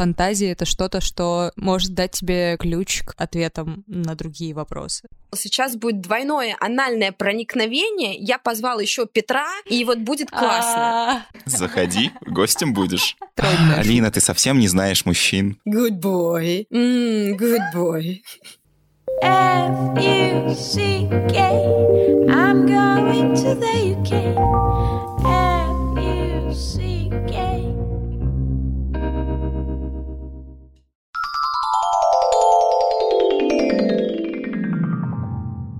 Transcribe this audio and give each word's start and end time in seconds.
фантазия— 0.00 0.52
это 0.52 0.64
что-то, 0.64 1.02
что 1.02 1.52
может 1.56 1.92
дать 1.92 2.12
тебе 2.12 2.56
ключ 2.56 3.02
к 3.02 3.12
ответам 3.18 3.84
на 3.86 4.14
другие 4.14 4.54
вопросы. 4.54 5.06
Сейчас 5.34 5.76
будет 5.76 6.00
двойное 6.00 6.56
анальное 6.58 7.12
проникновение. 7.12 8.16
Я 8.16 8.38
позвал 8.38 8.80
еще 8.80 9.06
Петра, 9.06 9.46
и 9.66 9.84
вот 9.84 9.98
будет 9.98 10.30
классно. 10.30 11.26
Заходи, 11.44 12.12
гостем 12.26 12.72
будешь. 12.72 13.18
Алина, 13.36 14.10
ты 14.10 14.22
совсем 14.22 14.58
не 14.58 14.68
знаешь 14.68 15.04
мужчин. 15.04 15.58
Good 15.68 16.00
boy. 16.00 16.66
Mm, 16.72 17.36
good 17.36 17.60
boy. 17.74 18.22
F-U-C-K 19.22 20.56
I'm 22.30 22.64
going 22.64 23.34
to 23.34 23.54
the 23.54 23.94
UK 23.96 24.10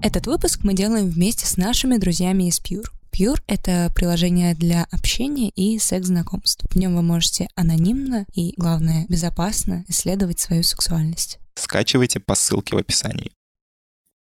Этот 0.03 0.27
выпуск 0.27 0.61
мы 0.63 0.73
делаем 0.73 1.11
вместе 1.11 1.45
с 1.45 1.59
нашими 1.59 1.99
друзьями 1.99 2.49
из 2.49 2.59
Pure. 2.59 2.87
Pure— 3.13 3.43
это 3.47 3.93
приложение 3.95 4.55
для 4.55 4.87
общения 4.91 5.51
и 5.51 5.79
секс-знакомств. 5.79 6.65
В 6.71 6.77
нем 6.77 6.97
вы 6.97 7.03
можете 7.03 7.49
анонимно 7.55 8.25
и, 8.33 8.55
главное, 8.57 9.05
безопасно 9.11 9.85
исследовать 9.89 10.39
свою 10.39 10.63
сексуальность. 10.63 11.39
Скачивайте 11.55 12.19
по 12.19 12.35
ссылке 12.35 12.77
в 12.77 12.79
описании. 12.79 13.33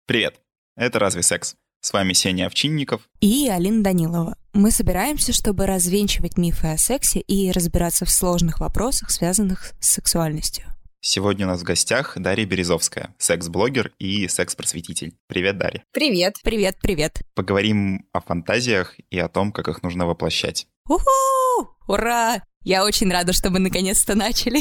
Привет, 0.06 0.38
это 0.76 0.98
«Разве 0.98 1.22
секс?» 1.22 1.56
С 1.80 1.94
вами 1.94 2.12
Сеня 2.12 2.46
Овчинников 2.46 3.08
и 3.20 3.48
Алина 3.48 3.82
Данилова. 3.82 4.36
Мы 4.52 4.70
собираемся, 4.70 5.32
чтобы 5.32 5.64
развенчивать 5.64 6.36
мифы 6.36 6.66
о 6.66 6.76
сексе 6.76 7.20
и 7.20 7.50
разбираться 7.52 8.04
в 8.04 8.10
сложных 8.10 8.60
вопросах, 8.60 9.10
связанных 9.10 9.72
с 9.80 9.88
сексуальностью. 9.88 10.66
Сегодня 11.02 11.46
у 11.46 11.48
нас 11.48 11.60
в 11.60 11.64
гостях 11.64 12.12
Дарья 12.16 12.44
Березовская, 12.44 13.14
секс-блогер 13.16 13.92
и 13.98 14.28
секс-просветитель. 14.28 15.14
Привет, 15.28 15.56
Дарья. 15.56 15.82
Привет. 15.92 16.36
Привет, 16.44 16.76
привет. 16.82 17.22
Поговорим 17.34 18.06
о 18.12 18.20
фантазиях 18.20 18.94
и 19.08 19.18
о 19.18 19.30
том, 19.30 19.50
как 19.50 19.68
их 19.68 19.82
нужно 19.82 20.06
воплощать. 20.06 20.66
Уху! 20.86 21.74
Ура! 21.86 22.42
Я 22.64 22.84
очень 22.84 23.10
рада, 23.10 23.32
что 23.32 23.48
мы 23.48 23.60
наконец-то 23.60 24.14
начали. 24.14 24.60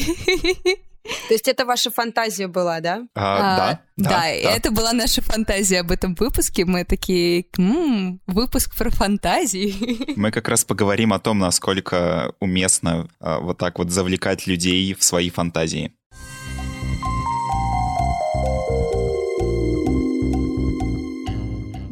То 1.27 1.33
есть 1.33 1.49
это 1.49 1.65
ваша 1.65 1.91
фантазия 1.91 2.47
была, 2.47 2.79
да? 2.79 3.05
А, 3.15 3.35
а, 3.35 3.57
да, 3.57 3.81
да, 3.97 4.09
да, 4.09 4.27
это 4.29 4.71
была 4.71 4.93
наша 4.93 5.21
фантазия 5.21 5.81
об 5.81 5.91
этом 5.91 6.15
выпуске. 6.15 6.63
Мы 6.63 6.85
такие, 6.85 7.47
м-м, 7.57 8.21
выпуск 8.27 8.77
про 8.77 8.89
фантазии. 8.91 10.13
Мы 10.17 10.31
как 10.31 10.47
раз 10.47 10.63
поговорим 10.63 11.11
о 11.11 11.19
том, 11.19 11.39
насколько 11.39 12.33
уместно 12.39 13.09
а, 13.19 13.39
вот 13.39 13.57
так 13.57 13.77
вот 13.79 13.89
завлекать 13.89 14.47
людей 14.47 14.93
в 14.93 15.03
свои 15.03 15.29
фантазии. 15.29 15.93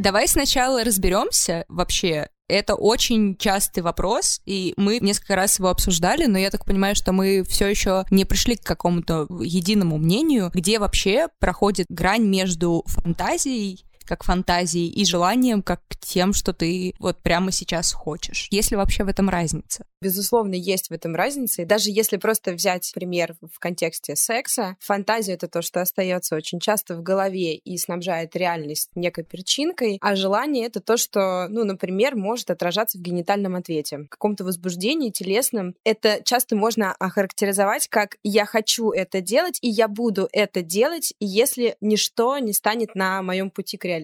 Давай 0.07 0.25
сначала 0.29 0.85
разберемся 0.85 1.65
вообще, 1.67 2.29
это 2.47 2.75
очень 2.75 3.35
частый 3.35 3.83
вопрос, 3.83 4.39
и 4.45 4.73
мы 4.77 4.99
несколько 4.99 5.35
раз 5.35 5.59
его 5.59 5.67
обсуждали, 5.67 6.27
но 6.27 6.37
я 6.37 6.49
так 6.49 6.63
понимаю, 6.63 6.95
что 6.95 7.11
мы 7.11 7.43
все 7.43 7.67
еще 7.67 8.05
не 8.09 8.23
пришли 8.23 8.55
к 8.55 8.63
какому-то 8.63 9.27
единому 9.41 9.97
мнению, 9.97 10.49
где 10.53 10.79
вообще 10.79 11.27
проходит 11.39 11.87
грань 11.89 12.23
между 12.23 12.85
фантазией 12.85 13.83
как 14.07 14.23
фантазией 14.23 14.89
и 14.89 15.05
желанием 15.05 15.61
как 15.61 15.81
тем, 15.99 16.33
что 16.33 16.53
ты 16.53 16.93
вот 16.99 17.21
прямо 17.21 17.51
сейчас 17.51 17.91
хочешь. 17.91 18.47
Есть 18.49 18.71
ли 18.71 18.77
вообще 18.77 19.03
в 19.03 19.07
этом 19.07 19.29
разница? 19.29 19.85
Безусловно, 20.01 20.53
есть 20.53 20.89
в 20.89 20.93
этом 20.93 21.15
разница. 21.15 21.63
И 21.63 21.65
даже 21.65 21.89
если 21.89 22.17
просто 22.17 22.53
взять 22.53 22.91
пример 22.93 23.35
в 23.41 23.59
контексте 23.59 24.15
секса, 24.15 24.77
фантазия— 24.79 25.33
это 25.33 25.47
то, 25.47 25.61
что 25.61 25.81
остается 25.81 26.35
очень 26.35 26.59
часто 26.59 26.95
в 26.95 27.01
голове 27.01 27.55
и 27.55 27.77
снабжает 27.77 28.35
реальность 28.35 28.91
некой 28.95 29.23
перчинкой, 29.23 29.97
а 30.01 30.15
желание— 30.15 30.65
это 30.67 30.79
то, 30.79 30.97
что, 30.97 31.47
ну, 31.49 31.63
например, 31.63 32.15
может 32.15 32.51
отражаться 32.51 32.99
в 32.99 33.01
генитальном 33.01 33.55
ответе, 33.55 33.97
в 33.97 34.07
каком-то 34.07 34.43
возбуждении 34.43 35.09
телесном. 35.09 35.75
Это 35.83 36.21
часто 36.23 36.55
можно 36.55 36.93
охарактеризовать 36.93 37.87
как 37.87 38.17
«я 38.23 38.45
хочу 38.45 38.91
это 38.91 39.19
делать, 39.21 39.57
и 39.61 39.69
я 39.69 39.87
буду 39.87 40.29
это 40.31 40.61
делать, 40.61 41.13
если 41.19 41.75
ничто 41.81 42.37
не 42.37 42.53
станет 42.53 42.93
на 42.93 43.21
моем 43.23 43.49
пути 43.49 43.77
к 43.77 43.85
реализации». 43.85 43.96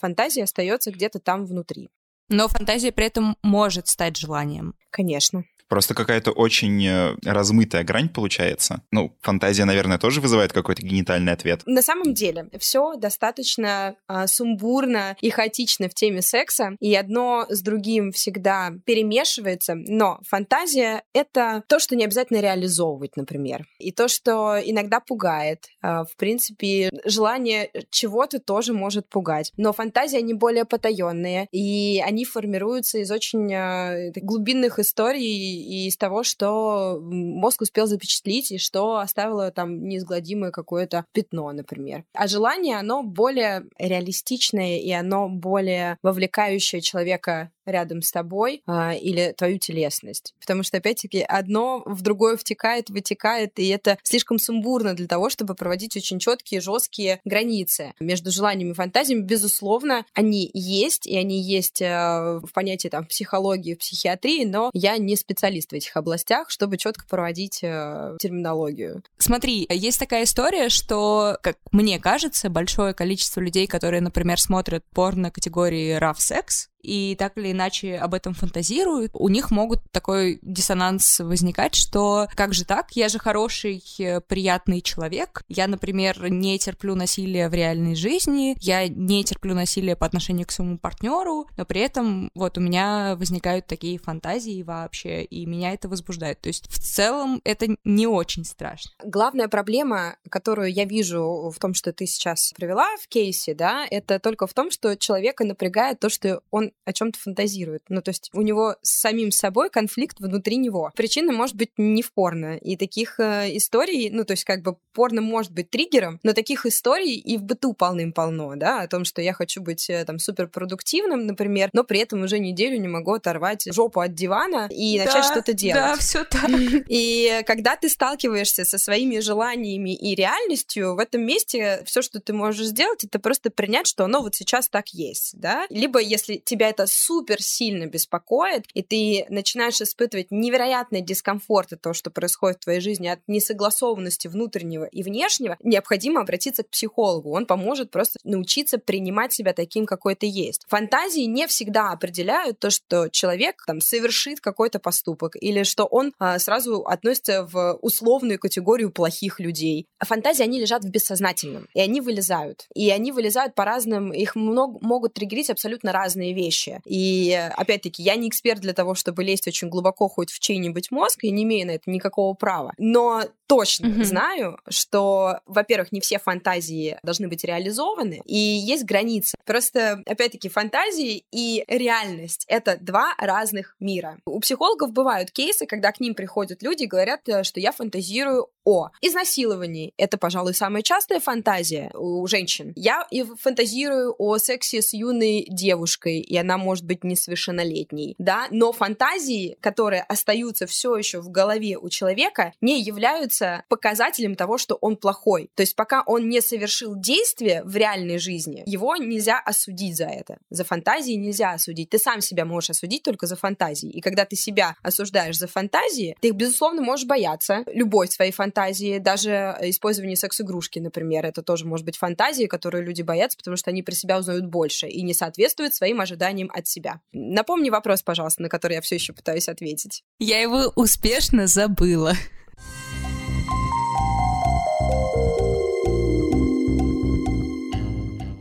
Фантазия 0.00 0.44
остается 0.44 0.90
где-то 0.90 1.18
там 1.18 1.44
внутри. 1.46 1.90
Но 2.28 2.48
фантазия 2.48 2.92
при 2.92 3.06
этом 3.06 3.36
может 3.42 3.88
стать 3.88 4.16
желанием. 4.16 4.74
Конечно. 4.90 5.44
Просто 5.72 5.94
какая-то 5.94 6.32
очень 6.32 6.86
э, 6.86 7.14
размытая 7.24 7.82
грань 7.82 8.10
получается. 8.10 8.82
Ну, 8.90 9.16
фантазия, 9.22 9.64
наверное, 9.64 9.96
тоже 9.96 10.20
вызывает 10.20 10.52
какой-то 10.52 10.82
генитальный 10.82 11.32
ответ. 11.32 11.62
На 11.64 11.80
самом 11.80 12.12
деле, 12.12 12.50
все 12.58 12.94
достаточно 12.96 13.96
а, 14.06 14.26
сумбурно 14.26 15.16
и 15.22 15.30
хаотично 15.30 15.88
в 15.88 15.94
теме 15.94 16.20
секса, 16.20 16.76
и 16.78 16.94
одно 16.94 17.46
с 17.48 17.62
другим 17.62 18.12
всегда 18.12 18.72
перемешивается, 18.84 19.74
но 19.74 20.20
фантазия— 20.28 21.04
это 21.14 21.62
то, 21.68 21.78
что 21.78 21.96
не 21.96 22.04
обязательно 22.04 22.42
реализовывать, 22.42 23.16
например, 23.16 23.64
и 23.78 23.92
то, 23.92 24.08
что 24.08 24.58
иногда 24.62 25.00
пугает. 25.00 25.68
А, 25.80 26.04
в 26.04 26.16
принципе, 26.16 26.90
желание 27.06 27.70
чего-то 27.88 28.40
тоже 28.40 28.74
может 28.74 29.08
пугать, 29.08 29.50
но 29.56 29.72
фантазии, 29.72 30.18
они 30.18 30.34
более 30.34 30.66
потаенные, 30.66 31.48
и 31.50 32.02
они 32.04 32.26
формируются 32.26 32.98
из 32.98 33.10
очень 33.10 33.50
а, 33.54 34.10
глубинных 34.16 34.78
историй 34.78 35.61
и 35.62 35.88
из 35.88 35.96
того, 35.96 36.22
что 36.22 36.98
мозг 37.00 37.62
успел 37.62 37.86
запечатлить 37.86 38.52
и 38.52 38.58
что 38.58 38.98
оставило 38.98 39.50
там 39.50 39.84
неизгладимое 39.84 40.50
какое-то 40.50 41.04
пятно, 41.12 41.52
например. 41.52 42.04
А 42.14 42.26
желание, 42.26 42.78
оно 42.78 43.02
более 43.02 43.64
реалистичное, 43.78 44.78
и 44.78 44.90
оно 44.92 45.28
более 45.28 45.98
вовлекающее 46.02 46.80
человека 46.80 47.50
рядом 47.66 48.02
с 48.02 48.10
тобой 48.10 48.62
а, 48.66 48.94
или 48.94 49.34
твою 49.36 49.58
телесность. 49.58 50.34
Потому 50.40 50.62
что, 50.62 50.78
опять-таки, 50.78 51.20
одно 51.20 51.82
в 51.86 52.02
другое 52.02 52.36
втекает, 52.36 52.90
вытекает, 52.90 53.58
и 53.58 53.68
это 53.68 53.98
слишком 54.02 54.38
сумбурно 54.38 54.94
для 54.94 55.06
того, 55.06 55.30
чтобы 55.30 55.54
проводить 55.54 55.96
очень 55.96 56.18
четкие, 56.18 56.60
жесткие 56.60 57.20
границы 57.24 57.94
между 58.00 58.30
желаниями 58.30 58.70
и 58.70 58.74
фантазиями. 58.74 59.22
Безусловно, 59.22 60.04
они 60.14 60.50
есть, 60.52 61.06
и 61.06 61.16
они 61.16 61.40
есть 61.40 61.82
а, 61.82 62.40
в 62.42 62.52
понятии 62.52 62.88
там 62.88 63.06
психологии, 63.06 63.74
в 63.74 63.78
психиатрии, 63.78 64.44
но 64.44 64.70
я 64.74 64.96
не 64.98 65.16
специалист 65.16 65.70
в 65.70 65.74
этих 65.74 65.96
областях, 65.96 66.50
чтобы 66.50 66.76
четко 66.78 67.06
проводить 67.06 67.60
а, 67.62 68.16
терминологию. 68.18 69.02
Смотри, 69.18 69.66
есть 69.70 69.98
такая 69.98 70.24
история, 70.24 70.68
что, 70.68 71.38
как 71.42 71.58
мне 71.70 71.98
кажется, 71.98 72.50
большое 72.50 72.94
количество 72.94 73.40
людей, 73.40 73.66
которые, 73.66 74.00
например, 74.00 74.40
смотрят 74.40 74.84
порно 74.92 75.30
категории 75.30 75.98
rough 75.98 76.18
sex, 76.18 76.71
и 76.82 77.16
так 77.18 77.38
или 77.38 77.52
иначе 77.52 77.96
об 77.96 78.14
этом 78.14 78.34
фантазируют, 78.34 79.12
у 79.14 79.28
них 79.28 79.50
могут 79.50 79.80
такой 79.90 80.38
диссонанс 80.42 81.20
возникать, 81.20 81.74
что 81.74 82.28
как 82.34 82.54
же 82.54 82.64
так, 82.64 82.92
я 82.92 83.08
же 83.08 83.18
хороший, 83.18 83.82
э, 83.98 84.20
приятный 84.20 84.80
человек, 84.80 85.42
я, 85.48 85.66
например, 85.66 86.30
не 86.30 86.58
терплю 86.58 86.94
насилия 86.94 87.48
в 87.48 87.54
реальной 87.54 87.94
жизни, 87.94 88.56
я 88.60 88.88
не 88.88 89.24
терплю 89.24 89.54
насилия 89.54 89.96
по 89.96 90.06
отношению 90.06 90.46
к 90.46 90.52
своему 90.52 90.78
партнеру, 90.78 91.48
но 91.56 91.64
при 91.64 91.80
этом 91.80 92.30
вот 92.34 92.58
у 92.58 92.60
меня 92.60 93.16
возникают 93.16 93.66
такие 93.66 93.98
фантазии 93.98 94.62
вообще, 94.62 95.22
и 95.24 95.46
меня 95.46 95.72
это 95.72 95.88
возбуждает. 95.88 96.40
То 96.40 96.48
есть 96.48 96.68
в 96.68 96.78
целом 96.78 97.40
это 97.44 97.68
не 97.84 98.06
очень 98.06 98.44
страшно. 98.44 98.90
Главная 99.04 99.48
проблема, 99.48 100.16
которую 100.28 100.72
я 100.72 100.84
вижу 100.84 101.50
в 101.54 101.58
том, 101.58 101.74
что 101.74 101.92
ты 101.92 102.06
сейчас 102.06 102.52
привела 102.56 102.86
в 103.00 103.08
кейсе, 103.08 103.54
да, 103.54 103.86
это 103.90 104.18
только 104.18 104.46
в 104.46 104.54
том, 104.54 104.70
что 104.70 104.96
человека 104.96 105.44
напрягает 105.44 106.00
то, 106.00 106.08
что 106.08 106.42
он 106.50 106.71
о 106.84 106.92
чем-то 106.92 107.18
фантазирует. 107.18 107.82
Ну, 107.88 108.02
то 108.02 108.10
есть 108.10 108.30
у 108.32 108.42
него 108.42 108.76
с 108.82 109.00
самим 109.00 109.30
собой 109.30 109.70
конфликт 109.70 110.20
внутри 110.20 110.56
него. 110.56 110.92
Причина 110.96 111.32
может 111.32 111.56
быть 111.56 111.70
не 111.76 112.02
в 112.02 112.12
порно. 112.12 112.56
И 112.56 112.76
таких 112.76 113.18
э, 113.20 113.56
историй, 113.56 114.10
ну, 114.10 114.24
то 114.24 114.32
есть 114.32 114.44
как 114.44 114.62
бы 114.62 114.76
порно 114.92 115.20
может 115.20 115.52
быть 115.52 115.70
триггером, 115.70 116.20
но 116.22 116.32
таких 116.32 116.66
историй 116.66 117.16
и 117.16 117.36
в 117.36 117.42
быту 117.42 117.72
полным-полно, 117.72 118.56
да, 118.56 118.80
о 118.82 118.88
том, 118.88 119.04
что 119.04 119.22
я 119.22 119.32
хочу 119.32 119.62
быть 119.62 119.88
э, 119.90 120.04
там 120.04 120.18
суперпродуктивным, 120.18 121.26
например, 121.26 121.70
но 121.72 121.84
при 121.84 122.00
этом 122.00 122.22
уже 122.22 122.38
неделю 122.38 122.78
не 122.78 122.88
могу 122.88 123.14
оторвать 123.14 123.66
жопу 123.72 124.00
от 124.00 124.14
дивана 124.14 124.68
и 124.70 124.98
да, 124.98 125.04
начать 125.04 125.24
что-то 125.24 125.52
делать. 125.52 125.82
Да, 125.82 125.96
все 125.96 126.24
так. 126.24 126.50
И 126.88 127.42
когда 127.46 127.76
ты 127.76 127.88
сталкиваешься 127.88 128.64
со 128.64 128.78
своими 128.78 129.18
желаниями 129.20 129.94
и 129.94 130.14
реальностью, 130.14 130.94
в 130.94 130.98
этом 130.98 131.22
месте 131.22 131.82
все, 131.86 132.02
что 132.02 132.20
ты 132.20 132.32
можешь 132.32 132.66
сделать, 132.66 133.04
это 133.04 133.18
просто 133.18 133.50
принять, 133.50 133.86
что 133.86 134.04
оно 134.04 134.20
вот 134.20 134.34
сейчас 134.34 134.68
так 134.68 134.88
есть, 134.88 135.38
да. 135.38 135.66
Либо 135.70 136.00
если 136.00 136.36
тебе 136.36 136.61
тебя 136.62 136.70
это 136.70 136.86
супер 136.86 137.42
сильно 137.42 137.86
беспокоит, 137.86 138.66
и 138.72 138.82
ты 138.82 139.26
начинаешь 139.28 139.80
испытывать 139.80 140.30
невероятный 140.30 141.00
дискомфорт 141.00 141.72
от 141.72 141.80
того, 141.80 141.92
что 141.92 142.10
происходит 142.10 142.58
в 142.58 142.64
твоей 142.64 142.80
жизни, 142.80 143.08
от 143.08 143.20
несогласованности 143.26 144.28
внутреннего 144.28 144.84
и 144.84 145.02
внешнего, 145.02 145.56
необходимо 145.62 146.20
обратиться 146.20 146.62
к 146.62 146.70
психологу. 146.70 147.34
Он 147.34 147.46
поможет 147.46 147.90
просто 147.90 148.18
научиться 148.22 148.78
принимать 148.78 149.32
себя 149.32 149.52
таким, 149.52 149.86
какой 149.86 150.14
ты 150.14 150.26
есть. 150.26 150.64
Фантазии 150.68 151.22
не 151.22 151.46
всегда 151.48 151.90
определяют 151.90 152.60
то, 152.60 152.70
что 152.70 153.08
человек 153.08 153.64
там 153.66 153.80
совершит 153.80 154.40
какой-то 154.40 154.78
поступок 154.78 155.36
или 155.40 155.64
что 155.64 155.84
он 155.84 156.12
а, 156.18 156.38
сразу 156.38 156.82
относится 156.82 157.44
в 157.44 157.78
условную 157.82 158.38
категорию 158.38 158.92
плохих 158.92 159.40
людей. 159.40 159.86
Фантазии, 159.98 160.44
они 160.44 160.60
лежат 160.60 160.84
в 160.84 160.90
бессознательном, 160.90 161.66
и 161.74 161.80
они 161.80 162.00
вылезают. 162.00 162.66
И 162.74 162.90
они 162.90 163.10
вылезают 163.10 163.54
по 163.54 163.64
разным, 163.64 164.12
их 164.12 164.36
много, 164.36 164.78
могут 164.80 165.14
триггерить 165.14 165.50
абсолютно 165.50 165.92
разные 165.92 166.32
вещи. 166.32 166.51
И, 166.84 167.32
опять-таки, 167.56 168.02
я 168.02 168.16
не 168.16 168.28
эксперт 168.28 168.60
для 168.60 168.72
того, 168.72 168.94
чтобы 168.94 169.24
лезть 169.24 169.48
очень 169.48 169.68
глубоко 169.68 170.08
хоть 170.08 170.30
в 170.30 170.38
чей-нибудь 170.38 170.90
мозг, 170.90 171.24
и 171.24 171.30
не 171.30 171.42
имею 171.44 171.66
на 171.66 171.72
это 171.72 171.90
никакого 171.90 172.34
права. 172.34 172.72
Но 172.78 173.24
точно 173.46 173.86
mm-hmm. 173.86 174.04
знаю, 174.04 174.58
что, 174.68 175.40
во-первых, 175.46 175.92
не 175.92 176.00
все 176.00 176.18
фантазии 176.18 176.98
должны 177.02 177.28
быть 177.28 177.44
реализованы, 177.44 178.22
и 178.24 178.36
есть 178.36 178.84
границы. 178.84 179.34
Просто, 179.44 180.02
опять-таки, 180.06 180.48
фантазии 180.48 181.24
и 181.30 181.64
реальность— 181.68 182.44
это 182.48 182.78
два 182.80 183.14
разных 183.18 183.76
мира. 183.78 184.18
У 184.24 184.40
психологов 184.40 184.92
бывают 184.92 185.30
кейсы, 185.30 185.66
когда 185.66 185.92
к 185.92 186.00
ним 186.00 186.14
приходят 186.14 186.62
люди 186.62 186.84
и 186.84 186.86
говорят, 186.86 187.28
э, 187.28 187.42
что 187.42 187.60
я 187.60 187.72
фантазирую 187.72 188.48
о 188.64 188.90
изнасиловании. 189.00 189.94
Это, 189.96 190.18
пожалуй, 190.18 190.54
самая 190.54 190.82
частая 190.82 191.20
фантазия 191.20 191.90
у 191.94 192.26
женщин. 192.26 192.72
Я 192.76 193.06
фантазирую 193.40 194.14
о 194.18 194.38
сексе 194.38 194.82
с 194.82 194.92
юной 194.92 195.46
девушкой, 195.48 196.20
и 196.20 196.36
она 196.36 196.58
может 196.58 196.84
быть 196.84 197.04
несовершеннолетней, 197.04 198.14
да, 198.18 198.46
но 198.50 198.72
фантазии, 198.72 199.56
которые 199.60 200.02
остаются 200.02 200.66
все 200.66 200.96
еще 200.96 201.20
в 201.20 201.30
голове 201.30 201.76
у 201.76 201.88
человека, 201.88 202.52
не 202.60 202.80
являются 202.80 203.64
показателем 203.68 204.34
того, 204.34 204.58
что 204.58 204.76
он 204.80 204.96
плохой. 204.96 205.50
То 205.54 205.62
есть 205.62 205.76
пока 205.76 206.02
он 206.06 206.28
не 206.28 206.40
совершил 206.40 206.94
действие 206.94 207.62
в 207.64 207.76
реальной 207.76 208.18
жизни, 208.18 208.62
его 208.66 208.96
нельзя 208.96 209.40
осудить 209.40 209.96
за 209.96 210.06
это. 210.06 210.38
За 210.50 210.64
фантазии 210.64 211.14
нельзя 211.14 211.52
осудить. 211.52 211.90
Ты 211.90 211.98
сам 211.98 212.20
себя 212.20 212.44
можешь 212.44 212.70
осудить 212.70 213.02
только 213.02 213.26
за 213.26 213.36
фантазии. 213.36 213.90
И 213.90 214.00
когда 214.00 214.24
ты 214.24 214.36
себя 214.36 214.76
осуждаешь 214.82 215.38
за 215.38 215.48
фантазии, 215.48 216.16
ты 216.20 216.28
их, 216.28 216.34
безусловно, 216.34 216.82
можешь 216.82 217.06
бояться 217.06 217.64
любой 217.66 218.08
своей 218.08 218.32
фантазии, 218.32 218.51
даже 218.98 219.56
использование 219.62 220.16
секс-игрушки, 220.16 220.78
например, 220.78 221.26
это 221.26 221.42
тоже 221.42 221.66
может 221.66 221.84
быть 221.86 221.96
фантазии, 221.96 222.44
которые 222.44 222.84
люди 222.84 223.02
боятся, 223.02 223.36
потому 223.38 223.56
что 223.56 223.70
они 223.70 223.82
про 223.82 223.94
себя 223.94 224.18
узнают 224.18 224.46
больше 224.46 224.86
и 224.86 225.02
не 225.02 225.14
соответствуют 225.14 225.74
своим 225.74 226.00
ожиданиям 226.00 226.50
от 226.52 226.66
себя. 226.66 227.00
Напомни 227.12 227.70
вопрос, 227.70 228.02
пожалуйста, 228.02 228.42
на 228.42 228.48
который 228.48 228.74
я 228.74 228.80
все 228.80 228.94
еще 228.96 229.12
пытаюсь 229.12 229.48
ответить. 229.48 230.04
Я 230.18 230.40
его 230.40 230.72
успешно 230.76 231.46
забыла. 231.46 232.14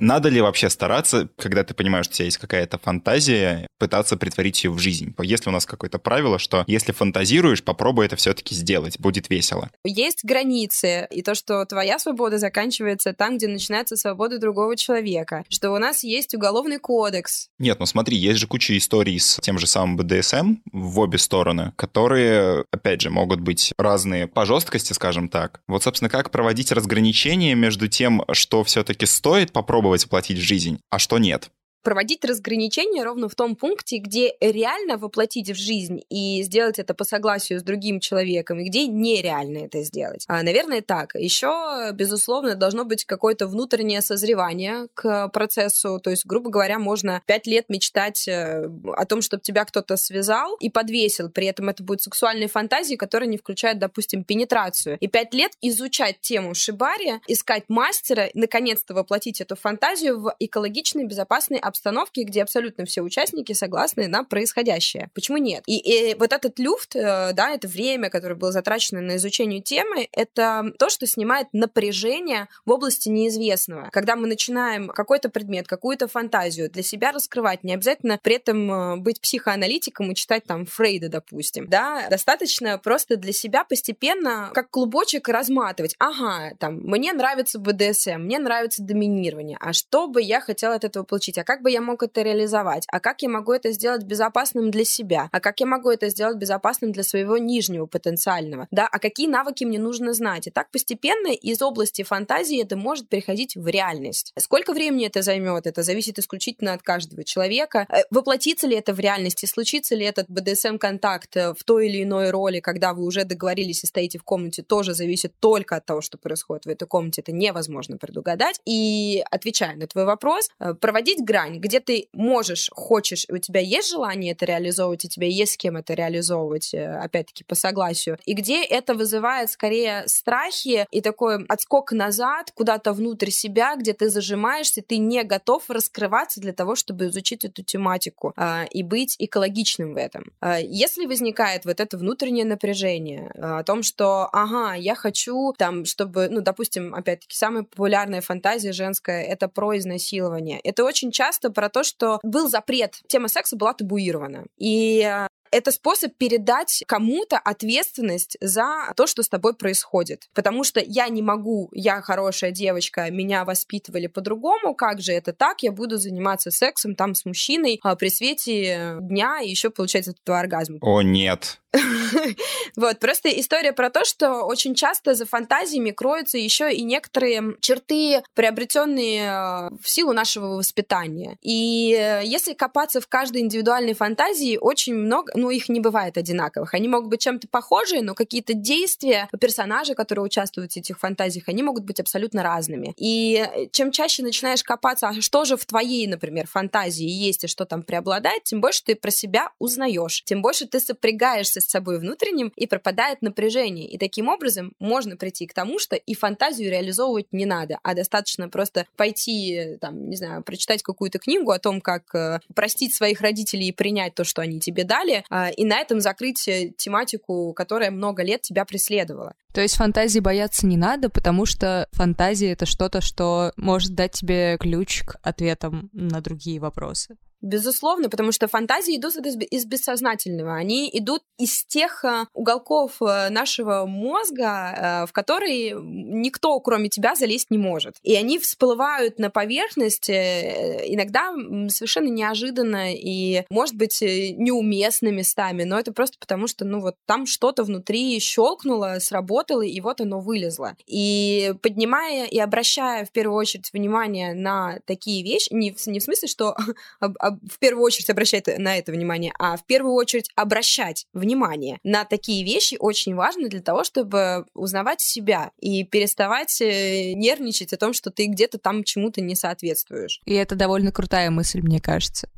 Надо 0.02 0.30
ли 0.30 0.42
вообще 0.42 0.72
стараться, 0.72 1.30
когда 1.38 1.64
ты 1.64 1.76
понимаешь, 1.76 2.06
что 2.06 2.14
у 2.14 2.18
тебя 2.18 2.26
есть 2.26 2.40
какая-то 2.40 2.80
фантазия, 2.80 3.68
пытаться 3.78 4.18
притворить 4.18 4.64
ее 4.64 4.72
в 4.72 4.80
жизнь? 4.80 5.14
Если 5.22 5.48
у 5.48 5.54
нас 5.54 5.68
какое-то 5.68 6.00
правило, 6.00 6.40
что 6.40 6.64
если 6.66 6.92
фантазируешь, 6.92 7.64
попробуй 7.64 8.08
это 8.08 8.16
все-таки 8.16 8.56
сделать, 8.56 9.00
будет 9.00 9.30
весело. 9.30 9.70
Есть 9.86 10.26
границы, 10.26 11.08
и 11.12 11.22
то, 11.22 11.36
что 11.36 11.64
твоя 11.66 12.00
свобода 12.00 12.40
заканчивается 12.40 13.14
там, 13.14 13.38
где 13.38 13.48
начинается 13.48 13.96
свобода 13.96 14.40
другого 14.40 14.76
человека, 14.76 15.44
что 15.50 15.70
у 15.70 15.78
нас 15.78 16.04
есть 16.04 16.34
уголовный 16.34 16.80
кодекс. 16.80 17.50
Нет, 17.60 17.80
ну 17.80 17.86
смотри, 17.86 18.18
есть 18.18 18.40
же 18.40 18.48
куча 18.48 18.76
историй 18.80 19.20
с 19.20 19.38
тем 19.40 19.60
же 19.60 19.68
самым 19.68 19.98
БДСМ 19.98 20.56
в 20.74 21.00
обе 21.00 21.20
стороны, 21.20 21.74
которые, 21.76 22.66
опять 22.72 23.02
же, 23.02 23.12
могут 23.12 23.40
быть 23.40 23.72
разные 23.78 24.26
по 24.26 24.48
жесткости, 24.48 24.94
скажем 24.94 25.30
так. 25.30 25.62
Вот, 25.68 25.84
собственно, 25.84 26.10
как 26.10 26.32
проводить 26.32 26.72
разграничение 26.72 27.54
между 27.54 27.88
тем, 27.88 28.24
что 28.32 28.64
все-таки 28.64 29.06
стоит 29.06 29.52
попробовать 29.52 29.91
попробовать 29.92 30.04
воплотить 30.06 30.38
в 30.38 30.42
жизнь, 30.42 30.80
а 30.90 31.00
что 31.00 31.18
нет 31.18 31.52
проводить 31.84 32.24
разграничение 32.26 33.04
ровно 33.04 33.30
в 33.30 33.36
том 33.36 33.56
пункте, 33.56 33.98
где 33.98 34.34
реально 34.40 34.98
воплотить 34.98 35.50
в 35.50 35.56
жизнь 35.56 36.02
и 36.10 36.42
сделать 36.44 36.80
это 36.80 36.94
по 36.94 37.04
согласию 37.04 37.60
с 37.60 37.64
другим 37.64 38.00
человеком, 38.00 38.60
и 38.60 38.66
где 38.66 38.88
нереально 38.88 39.60
это 39.66 39.82
сделать. 39.84 40.26
А, 40.28 40.44
наверное, 40.44 40.82
так. 40.82 41.16
Еще, 41.16 41.92
безусловно, 41.94 42.56
должно 42.56 42.86
быть 42.86 43.06
какое-то 43.06 43.48
внутреннее 43.48 44.02
созревание 44.02 44.88
к 44.94 45.30
процессу. 45.30 46.00
То 46.00 46.10
есть, 46.10 46.26
грубо 46.26 46.50
говоря, 46.50 46.80
можно 46.80 47.22
пять 47.26 47.48
лет 47.48 47.66
мечтать 47.70 48.28
э, 48.28 48.70
о 48.96 49.06
том, 49.06 49.22
чтобы 49.22 49.42
тебя 49.42 49.66
кто-то 49.66 49.98
связал 49.98 50.56
и 50.60 50.70
подвесил. 50.70 51.30
При 51.30 51.48
этом 51.48 51.70
это 51.70 51.84
будет 51.84 52.02
сексуальные 52.02 52.48
фантазии, 52.48 52.96
которые 52.96 53.30
не 53.30 53.38
включают, 53.38 53.80
допустим, 53.80 54.24
пенетрацию. 54.24 54.98
И 55.00 55.08
пять 55.08 55.34
лет 55.34 55.52
изучать 55.62 56.22
тему 56.22 56.54
шибари, 56.54 57.22
искать 57.28 57.64
мастера, 57.68 58.30
наконец-то 58.34 58.94
воплотить 58.94 59.42
эту 59.42 59.56
фантазию 59.56 60.20
в 60.20 60.36
экологичной, 60.40 61.06
безопасной 61.06 61.60
обстановке, 61.72 62.24
где 62.24 62.44
абсолютно 62.44 62.86
все 62.86 63.02
участники 63.02 63.54
согласны 63.54 64.08
на 64.08 64.24
происходящее. 64.24 65.10
Почему 65.14 65.38
нет? 65.38 65.64
И, 65.66 65.78
и 65.78 66.16
вот 66.16 66.34
этот 66.34 66.60
люфт, 66.60 66.96
э, 66.96 67.34
да, 67.34 67.52
это 67.52 67.68
время, 67.68 68.10
которое 68.10 68.36
было 68.36 68.52
затрачено 68.52 69.02
на 69.02 69.16
изучение 69.16 69.62
темы, 69.62 70.08
это 70.12 70.72
то, 70.78 70.90
что 70.90 71.08
снимает 71.08 71.48
напряжение 71.54 72.48
в 72.66 72.72
области 72.72 73.10
неизвестного. 73.10 73.90
Когда 73.92 74.16
мы 74.16 74.28
начинаем 74.28 74.88
какой-то 74.88 75.30
предмет, 75.30 75.68
какую-то 75.68 76.08
фантазию 76.08 76.70
для 76.70 76.84
себя 76.84 77.12
раскрывать, 77.12 77.64
не 77.64 77.74
обязательно 77.74 78.20
при 78.22 78.36
этом 78.36 78.72
э, 78.72 78.96
быть 78.98 79.22
психоаналитиком 79.22 80.12
и 80.12 80.16
читать 80.16 80.44
там 80.46 80.66
Фрейда, 80.66 81.10
допустим, 81.10 81.68
да, 81.68 82.08
достаточно 82.10 82.78
просто 82.78 83.16
для 83.16 83.34
себя 83.34 83.64
постепенно, 83.64 84.52
как 84.54 84.70
клубочек, 84.70 85.28
разматывать. 85.30 85.96
Ага, 86.00 86.56
там, 86.60 86.80
мне 86.82 87.14
нравится 87.14 87.60
БДСМ, 87.60 88.20
мне 88.20 88.40
нравится 88.40 88.84
доминирование, 88.84 89.58
а 89.60 89.74
что 89.74 90.08
бы 90.08 90.22
я 90.22 90.42
хотела 90.42 90.76
от 90.76 90.84
этого 90.84 91.04
получить, 91.04 91.38
а 91.38 91.44
как 91.44 91.61
бы 91.62 91.72
я 91.72 91.82
мог 91.82 92.04
это 92.04 92.22
реализовать, 92.22 92.86
а 92.88 93.00
как 93.00 93.22
я 93.22 93.30
могу 93.30 93.54
это 93.54 93.72
сделать 93.72 94.04
безопасным 94.04 94.72
для 94.72 94.86
себя, 94.86 95.30
а 95.32 95.40
как 95.40 95.60
я 95.60 95.66
могу 95.66 95.90
это 95.90 96.10
сделать 96.10 96.38
безопасным 96.38 96.92
для 96.92 97.04
своего 97.04 97.38
нижнего 97.38 97.86
потенциального, 97.86 98.68
да, 98.72 98.88
а 98.92 99.00
какие 99.00 99.28
навыки 99.28 99.64
мне 99.64 99.80
нужно 99.80 100.14
знать. 100.14 100.48
И 100.48 100.52
так 100.52 100.72
постепенно 100.72 101.32
из 101.32 101.62
области 101.62 102.04
фантазии 102.04 102.62
это 102.62 102.76
может 102.76 103.10
переходить 103.10 103.56
в 103.56 103.68
реальность. 103.68 104.34
Сколько 104.38 104.74
времени 104.74 105.08
это 105.08 105.22
займет, 105.22 105.68
это 105.68 105.84
зависит 105.84 106.20
исключительно 106.20 106.74
от 106.74 106.82
каждого 106.82 107.24
человека. 107.24 107.86
Э, 107.90 108.04
воплотится 108.10 108.68
ли 108.68 108.76
это 108.76 108.94
в 108.94 109.00
реальности, 109.00 109.46
случится 109.46 109.96
ли 109.96 110.06
этот 110.06 110.30
BDSM-контакт 110.30 111.38
э, 111.38 111.54
в 111.54 111.64
той 111.64 111.88
или 111.88 112.04
иной 112.04 112.32
роли, 112.32 112.60
когда 112.60 112.94
вы 112.94 113.04
уже 113.04 113.24
договорились 113.24 113.84
и 113.84 113.88
стоите 113.88 114.20
в 114.20 114.24
комнате, 114.24 114.64
тоже 114.64 114.94
зависит 114.94 115.34
только 115.40 115.78
от 115.78 115.86
того, 115.86 116.02
что 116.02 116.18
происходит 116.18 116.66
в 116.66 116.70
этой 116.70 116.88
комнате. 116.88 117.22
Это 117.22 117.32
невозможно 117.32 117.98
предугадать. 117.98 118.60
И 118.66 119.24
отвечая 119.30 119.76
на 119.76 119.88
твой 119.88 120.06
вопрос, 120.06 120.50
э, 120.60 120.74
проводить 120.74 121.24
грань 121.24 121.51
грань, 121.52 121.60
где 121.60 121.80
ты 121.80 122.08
можешь, 122.14 122.70
хочешь, 122.74 123.26
у 123.30 123.38
тебя 123.38 123.60
есть 123.60 123.90
желание 123.90 124.34
это 124.34 124.46
реализовывать, 124.46 125.06
у 125.06 125.08
тебя 125.08 125.28
есть 125.28 125.54
с 125.54 125.58
кем 125.58 125.78
это 125.78 125.94
реализовывать, 125.94 126.74
э, 126.74 126.98
опять-таки, 126.98 127.44
по 127.44 127.56
согласию, 127.56 128.18
и 128.26 128.34
где 128.34 128.64
это 128.64 128.94
вызывает 128.94 129.50
скорее 129.50 130.04
страхи 130.08 130.88
и 130.92 131.02
такой 131.02 131.46
отскок 131.48 131.92
назад, 131.92 132.52
куда-то 132.54 132.94
внутрь 132.94 133.30
себя, 133.30 133.76
где 133.76 133.94
ты 133.94 134.10
зажимаешься, 134.10 134.82
ты 134.82 134.98
не 134.98 135.24
готов 135.24 135.70
раскрываться 135.70 136.40
для 136.40 136.54
того, 136.54 136.76
чтобы 136.76 137.06
изучить 137.06 137.46
эту 137.46 137.64
тематику 137.64 138.34
э, 138.36 138.68
и 138.72 138.84
быть 138.84 139.16
экологичным 139.20 139.94
в 139.94 139.98
этом. 139.98 140.32
Э, 140.42 140.58
если 140.62 141.06
возникает 141.06 141.66
вот 141.66 141.80
это 141.80 141.98
внутреннее 141.98 142.46
напряжение 142.46 143.32
э, 143.34 143.60
о 143.60 143.64
том, 143.64 143.84
что, 143.84 144.30
ага, 144.32 144.76
я 144.76 144.96
хочу 144.96 145.54
там, 145.58 145.86
чтобы, 145.86 146.30
ну, 146.30 146.42
допустим, 146.42 146.94
опять-таки, 146.96 147.36
самая 147.36 147.64
популярная 147.64 148.22
фантазия 148.22 148.72
женская— 148.72 149.24
это 149.32 149.48
про 149.48 149.78
изнасилование. 149.78 150.60
Это 150.64 150.84
очень 150.84 151.12
часто 151.12 151.41
часто 151.42 151.52
про 151.52 151.70
то, 151.70 151.84
что 151.84 152.20
был 152.24 152.48
запрет, 152.50 153.02
тема 153.08 153.28
секса 153.28 153.56
была 153.56 153.74
табуирована. 153.74 154.46
И 154.58 155.02
э, 155.02 155.28
это 155.52 155.72
способ 155.72 156.16
передать 156.16 156.84
кому-то 156.88 157.38
ответственность 157.38 158.38
за 158.42 158.94
то, 158.96 159.08
что 159.08 159.24
с 159.24 159.30
тобой 159.30 159.54
происходит. 159.54 160.30
Потому 160.34 160.64
что 160.64 160.82
я 160.84 161.08
не 161.10 161.22
могу, 161.22 161.70
я 161.74 162.02
хорошая 162.02 162.52
девочка, 162.52 163.10
меня 163.12 163.46
воспитывали 163.46 164.08
по-другому, 164.08 164.74
как 164.74 165.02
же 165.02 165.12
это 165.12 165.34
так, 165.34 165.62
я 165.64 165.72
буду 165.72 165.98
заниматься 165.98 166.52
сексом 166.52 166.96
там 166.96 167.16
с 167.16 167.26
мужчиной 167.26 167.80
а, 167.84 167.96
при 167.96 168.10
свете 168.10 168.98
дня 169.02 169.42
и 169.42 169.50
еще 169.50 169.70
получать 169.70 170.08
от 170.08 170.18
этого 170.20 170.40
оргазм. 170.40 170.78
О, 170.82 171.02
нет. 171.02 171.62
Вот, 172.76 173.00
просто 173.00 173.30
история 173.30 173.74
про 173.74 173.90
то, 173.90 174.06
что 174.06 174.44
очень 174.44 174.76
часто 174.76 175.14
за 175.14 175.26
фантазиями 175.26 175.92
кроются 175.92 176.38
еще 176.38 176.72
и 176.72 176.84
некоторые 176.84 177.56
черты, 177.60 178.24
приобретенные 178.34 179.24
э, 179.24 179.70
в 179.82 179.90
силу 179.90 180.14
нашего 180.14 180.56
воспитания. 180.56 181.38
И 181.42 181.94
э, 181.98 182.22
если 182.24 182.54
копаться 182.54 183.02
в 183.02 183.08
каждой 183.08 183.42
индивидуальной 183.42 183.94
фантазии, 183.94 184.58
очень 184.58 184.96
много, 184.96 185.34
ну, 185.42 185.50
их 185.50 185.70
не 185.70 185.80
бывает 185.80 186.18
одинаковых. 186.18 186.74
Они 186.74 186.88
могут 186.88 187.10
быть 187.10 187.22
чем-то 187.22 187.48
похожие, 187.48 188.02
но 188.02 188.14
какие-то 188.14 188.54
действия 188.54 189.28
персонажей, 189.40 189.96
которые 189.96 190.24
участвуют 190.24 190.74
в 190.74 190.78
этих 190.78 191.00
фантазиях, 191.00 191.50
они 191.50 191.64
могут 191.64 191.84
быть 191.84 192.00
абсолютно 192.00 192.44
разными. 192.44 192.94
И 192.96 193.44
чем 193.72 193.92
чаще 193.92 194.24
начинаешь 194.24 194.64
копаться, 194.64 195.10
а 195.10 195.22
что 195.22 195.46
же 195.46 195.58
в 195.58 195.66
твоей, 195.66 196.06
например, 196.08 196.48
фантазии 196.48 197.08
есть 197.08 197.44
и 197.44 197.48
что 197.48 197.66
там 197.66 197.82
преобладает, 197.84 198.44
тем 198.44 198.62
больше 198.62 198.84
ты 198.84 198.96
про 198.96 199.10
себя 199.10 199.50
узнаешь, 199.60 200.24
тем 200.24 200.42
больше 200.42 200.68
ты 200.68 200.80
сопрягаешься 200.80 201.60
с 201.60 201.66
собой 201.66 202.00
внутренним 202.00 202.52
и 202.56 202.68
пропадает 202.68 203.22
напряжение. 203.22 203.88
И 203.88 203.98
таким 203.98 204.28
образом 204.28 204.74
можно 204.80 205.18
прийти 205.18 205.48
к 205.48 205.54
тому, 205.54 205.80
что 205.80 205.96
и 205.96 206.14
фантазию 206.14 206.70
реализовывать 206.70 207.28
не 207.32 207.46
надо, 207.46 207.80
а 207.82 207.96
достаточно 207.96 208.48
просто 208.48 208.86
пойти, 208.96 209.78
там, 209.82 210.10
не 210.10 210.16
знаю, 210.16 210.44
прочитать 210.44 210.84
какую-то 210.84 211.18
книгу 211.18 211.52
о 211.52 211.60
том, 211.60 211.82
как 211.82 212.14
э, 212.14 212.40
простить 212.54 212.94
своих 212.94 213.22
родителей 213.22 213.70
и 213.70 213.72
принять 213.72 214.14
то, 214.14 214.24
что 214.24 214.42
они 214.42 214.60
тебе 214.60 214.84
дали, 214.84 215.24
э, 215.30 215.31
и 215.58 215.66
на 215.66 215.80
этом 215.80 216.02
закрыть 216.02 216.48
э, 216.48 216.72
тематику, 216.78 217.54
которая 217.54 217.90
много 217.90 218.24
лет 218.24 218.42
тебя 218.42 218.66
преследовала. 218.66 219.34
То 219.54 219.62
есть 219.62 219.76
фантазии 219.76 220.20
бояться 220.20 220.68
не 220.68 220.78
надо, 220.78 221.10
потому 221.10 221.46
что 221.46 221.88
фантазия— 221.92 222.52
это 222.54 222.66
что-то, 222.66 223.02
что 223.02 223.54
может 223.56 223.96
дать 223.96 224.12
тебе 224.12 224.58
ключ 224.60 225.04
к 225.04 225.18
ответам 225.24 225.90
на 225.94 226.22
другие 226.22 226.60
вопросы. 226.60 227.16
Безусловно, 227.42 228.10
потому 228.10 228.32
что 228.32 228.48
фантазии 228.48 228.98
идут 228.98 229.16
из 229.18 229.66
бессознательного. 229.66 230.56
Они 230.56 230.90
идут 230.94 231.24
из 231.40 231.66
тех 231.66 232.06
э, 232.06 232.26
уголков 232.34 233.02
э, 233.02 233.30
нашего 233.30 233.86
мозга, 233.86 235.04
э, 235.04 235.08
в 235.08 235.12
которые 235.12 235.76
никто, 235.82 236.60
кроме 236.60 236.90
тебя, 236.90 237.16
залезть 237.16 237.50
не 237.50 237.58
может. 237.58 237.96
И 238.04 238.16
они 238.16 238.38
всплывают 238.38 239.18
на 239.18 239.30
поверхность 239.30 240.10
иногда 240.10 241.32
совершенно 241.70 242.10
неожиданно 242.10 242.94
и, 242.94 243.44
может 243.50 243.76
быть, 243.76 244.02
неуместно 244.02 245.10
местами, 245.10 245.64
но 245.64 245.80
это 245.80 245.92
просто 245.94 246.18
потому, 246.20 246.48
что, 246.48 246.66
ну, 246.66 246.80
вот 246.80 246.96
там 247.08 247.26
что-то 247.26 247.64
внутри 247.64 248.20
щелкнуло, 248.20 248.98
сработало, 249.00 249.62
и 249.62 249.80
вот 249.82 250.02
оно 250.02 250.20
вылезло. 250.20 250.76
И 250.86 251.54
поднимая 251.62 252.26
и 252.26 252.38
обращая 252.40 253.06
в 253.06 253.12
первую 253.12 253.38
очередь 253.38 253.72
внимание 253.74 254.34
на 254.34 254.80
такие 254.86 255.24
вещи, 255.24 255.52
не 255.52 255.72
в, 255.72 255.88
не 255.88 256.00
в 256.00 256.04
смысле, 256.04 256.28
что 256.28 256.56
в 257.48 257.60
первую 257.60 257.84
очередь 257.84 258.10
обращать 258.10 258.48
на 258.58 258.78
это 258.78 258.92
внимание, 258.92 259.34
а 259.40 259.58
в 259.58 259.66
первую 259.66 259.94
очередь 259.96 260.30
обращать 260.36 261.06
внимание 261.14 261.80
на 261.84 262.06
такие 262.06 262.44
вещи 262.44 262.78
очень 262.80 263.16
важно 263.16 263.50
для 263.50 263.62
того, 263.62 263.84
чтобы 263.84 264.46
узнавать 264.54 265.02
себя 265.02 265.52
и 265.60 265.84
переставать 265.84 266.62
э, 266.62 267.14
нервничать 267.14 267.74
о 267.74 267.78
том, 267.78 267.94
что 267.94 268.12
ты 268.12 268.26
где-то 268.26 268.58
там 268.58 268.84
чему-то 268.84 269.22
не 269.22 269.36
соответствуешь. 269.36 270.22
И 270.26 270.34
это 270.34 270.56
довольно 270.56 270.92
крутая 270.92 271.30
мысль, 271.30 271.62
мне 271.62 271.80
кажется. 271.80 272.30